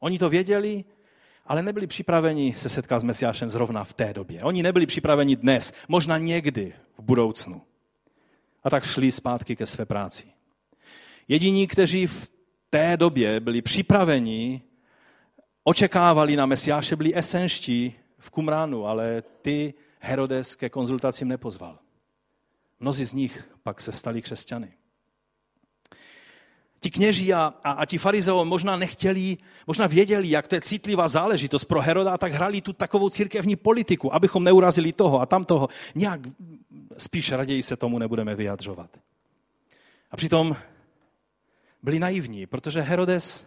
[0.00, 0.84] Oni to věděli,
[1.46, 4.42] ale nebyli připraveni se setkat s Mesiášem zrovna v té době.
[4.42, 7.62] Oni nebyli připraveni dnes, možná někdy v budoucnu
[8.64, 10.26] a tak šli zpátky ke své práci.
[11.28, 12.30] Jediní, kteří v
[12.70, 14.62] té době byli připraveni,
[15.64, 21.78] očekávali na Mesiáše, byli esenští v Kumránu, ale ty Herodes ke konzultacím nepozval.
[22.80, 24.72] Mnozí z nich pak se stali křesťany.
[26.80, 31.08] Ti kněží a, a, a ti farizeové možná nechtěli, možná věděli, jak to je citlivá
[31.08, 35.68] záležitost pro Heroda, tak hrali tu takovou církevní politiku, abychom neurazili toho a tamtoho.
[35.94, 36.20] Nějak
[36.98, 38.90] spíš raději se tomu nebudeme vyjadřovat.
[40.10, 40.56] A přitom
[41.82, 43.46] byli naivní, protože Herodes,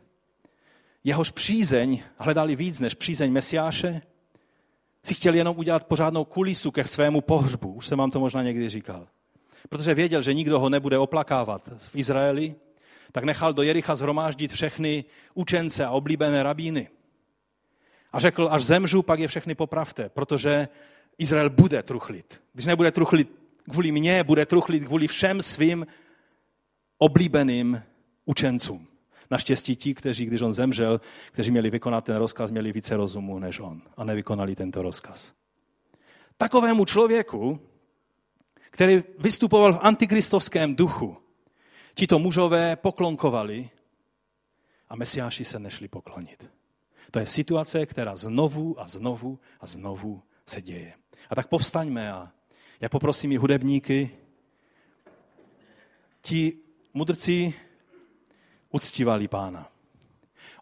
[1.04, 4.02] jehož přízeň hledali víc než přízeň Mesiáše,
[5.04, 7.74] si chtěl jenom udělat pořádnou kulisu ke svému pohřbu.
[7.74, 9.08] Už jsem vám to možná někdy říkal.
[9.70, 12.56] Protože věděl, že nikdo ho nebude oplakávat v Izraeli,
[13.12, 16.90] tak nechal do Jericha zhromáždit všechny učence a oblíbené rabíny.
[18.12, 20.68] A řekl, až zemřu, pak je všechny popravte, protože
[21.18, 22.44] Izrael bude truchlit.
[22.54, 25.88] Když nebude truchlit kvůli mně, bude truchlit kvůli všem svým
[26.98, 27.82] oblíbeným
[28.26, 28.88] učencům.
[29.32, 31.02] Naštěstí ti, kteří, když on zemřel,
[31.32, 35.34] kteří měli vykonat ten rozkaz, měli více rozumu než on a nevykonali tento rozkaz.
[36.38, 37.60] Takovému člověku,
[38.72, 41.18] který vystupoval v antikristovském duchu,
[41.94, 43.70] tito mužové poklonkovali
[44.90, 46.50] a mesiáši se nešli poklonit.
[47.12, 50.94] To je situace, která znovu a znovu a znovu se děje.
[51.30, 52.32] A tak povstaňme a
[52.82, 54.10] já poprosím i hudebníky.
[56.22, 56.54] Ti
[56.94, 57.54] mudrci
[58.72, 59.72] uctívali pána.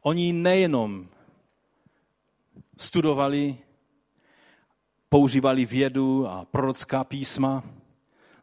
[0.02, 1.10] Oni nejenom
[2.78, 3.58] studovali,
[5.10, 7.64] používali vědu a prorocká písma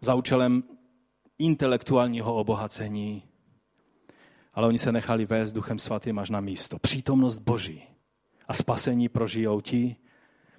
[0.01, 0.76] za účelem
[1.39, 3.23] intelektuálního obohacení,
[4.55, 6.79] ale oni se nechali vést Duchem Svatým až na místo.
[6.79, 7.83] Přítomnost Boží
[8.49, 9.97] a spasení prožijou ti,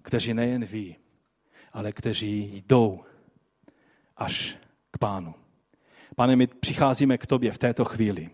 [0.02, 0.96] kteří nejen ví,
[1.74, 3.04] ale kteří jdou
[4.18, 4.58] až
[4.92, 5.34] k pánu.
[6.16, 8.30] Pane, my přicházíme k tobě v této chvíli.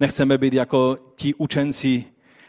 [0.00, 2.04] Nechceme být jako ti učenci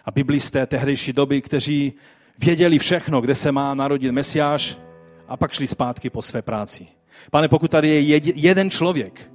[0.05, 1.93] a biblisté tehdejší doby, kteří
[2.39, 4.78] věděli všechno, kde se má narodit Mesiáš
[5.28, 6.88] a pak šli zpátky po své práci.
[7.32, 9.32] Pane, pokud tady je jeden člověk,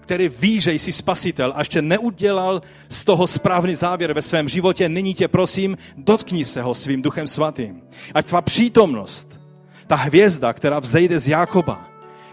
[0.00, 4.88] který ví, že jsi spasitel a ještě neudělal z toho správný závěr ve svém životě,
[4.88, 7.82] nyní tě prosím, dotkni se ho svým duchem svatým.
[8.14, 9.40] Ať tvá přítomnost,
[9.86, 11.88] ta hvězda, která vzejde z Jákoba,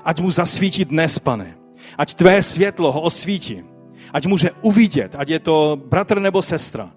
[0.06, 1.58] ať mu zasvítí dnes, pane.
[1.98, 3.60] Ať tvé světlo ho osvítí.
[4.14, 6.92] Ať může uvidět, ať je to bratr nebo sestra.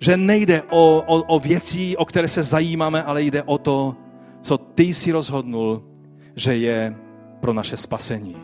[0.00, 3.94] Že nejde o, o, o věci, o které se zajímáme, ale jde o to,
[4.40, 5.95] co ty si rozhodnul,
[6.36, 6.96] že je
[7.40, 8.36] pro naše spasení.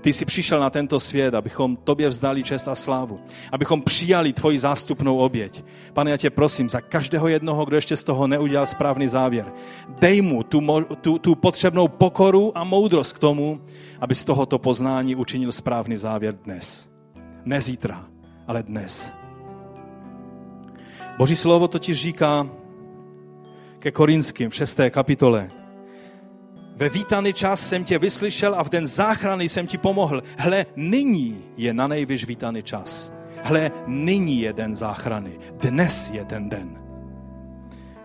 [0.00, 3.20] Ty jsi přišel na tento svět, abychom tobě vzdali čest a slávu.
[3.52, 5.64] Abychom přijali tvoji zástupnou oběť.
[5.92, 9.52] Pane, já tě prosím za každého jednoho, kdo ještě z toho neudělal správný závěr.
[10.00, 10.60] Dej mu tu,
[11.00, 13.60] tu, tu potřebnou pokoru a moudrost k tomu,
[14.00, 16.90] aby z tohoto poznání učinil správný závěr dnes.
[17.44, 18.06] Ne zítra,
[18.46, 19.12] ale dnes.
[21.18, 22.48] Boží slovo totiž říká
[23.78, 24.80] ke Korinským v 6.
[24.90, 25.50] kapitole,
[26.76, 30.22] ve vítaný čas jsem tě vyslyšel a v den záchrany jsem ti pomohl.
[30.38, 33.12] Hle, nyní je na nejvyš vítaný čas.
[33.42, 35.38] Hle, nyní je den záchrany.
[35.60, 36.78] Dnes je ten den.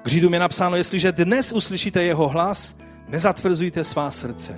[0.04, 4.56] K Židům je napsáno, jestliže dnes uslyšíte jeho hlas, nezatvrzujte svá srdce.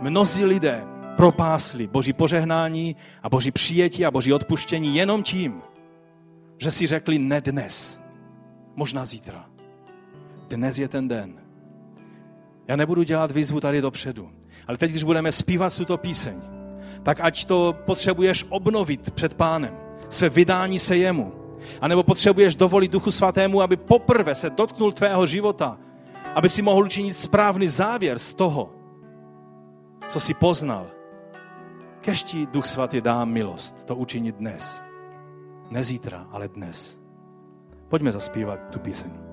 [0.00, 0.84] Mnozí lidé
[1.16, 5.62] propásli Boží požehnání a Boží přijetí a Boží odpuštění jenom tím,
[6.58, 8.00] že si řekli ne dnes,
[8.76, 9.46] možná zítra.
[10.48, 11.41] Dnes je ten den.
[12.68, 14.30] Já nebudu dělat výzvu tady dopředu.
[14.66, 16.36] Ale teď, když budeme zpívat tuto píseň,
[17.02, 19.76] tak ať to potřebuješ obnovit před pánem,
[20.08, 21.32] své vydání se jemu.
[21.80, 25.78] A nebo potřebuješ dovolit Duchu Svatému, aby poprvé se dotknul tvého života,
[26.34, 28.72] aby si mohl učinit správný závěr z toho,
[30.08, 30.86] co si poznal
[32.02, 34.82] Kež ti Duch Svatý dá milost to učinit dnes.
[35.70, 36.98] Ne zítra, ale dnes.
[37.88, 39.31] Poďme zaspívat tu píseň.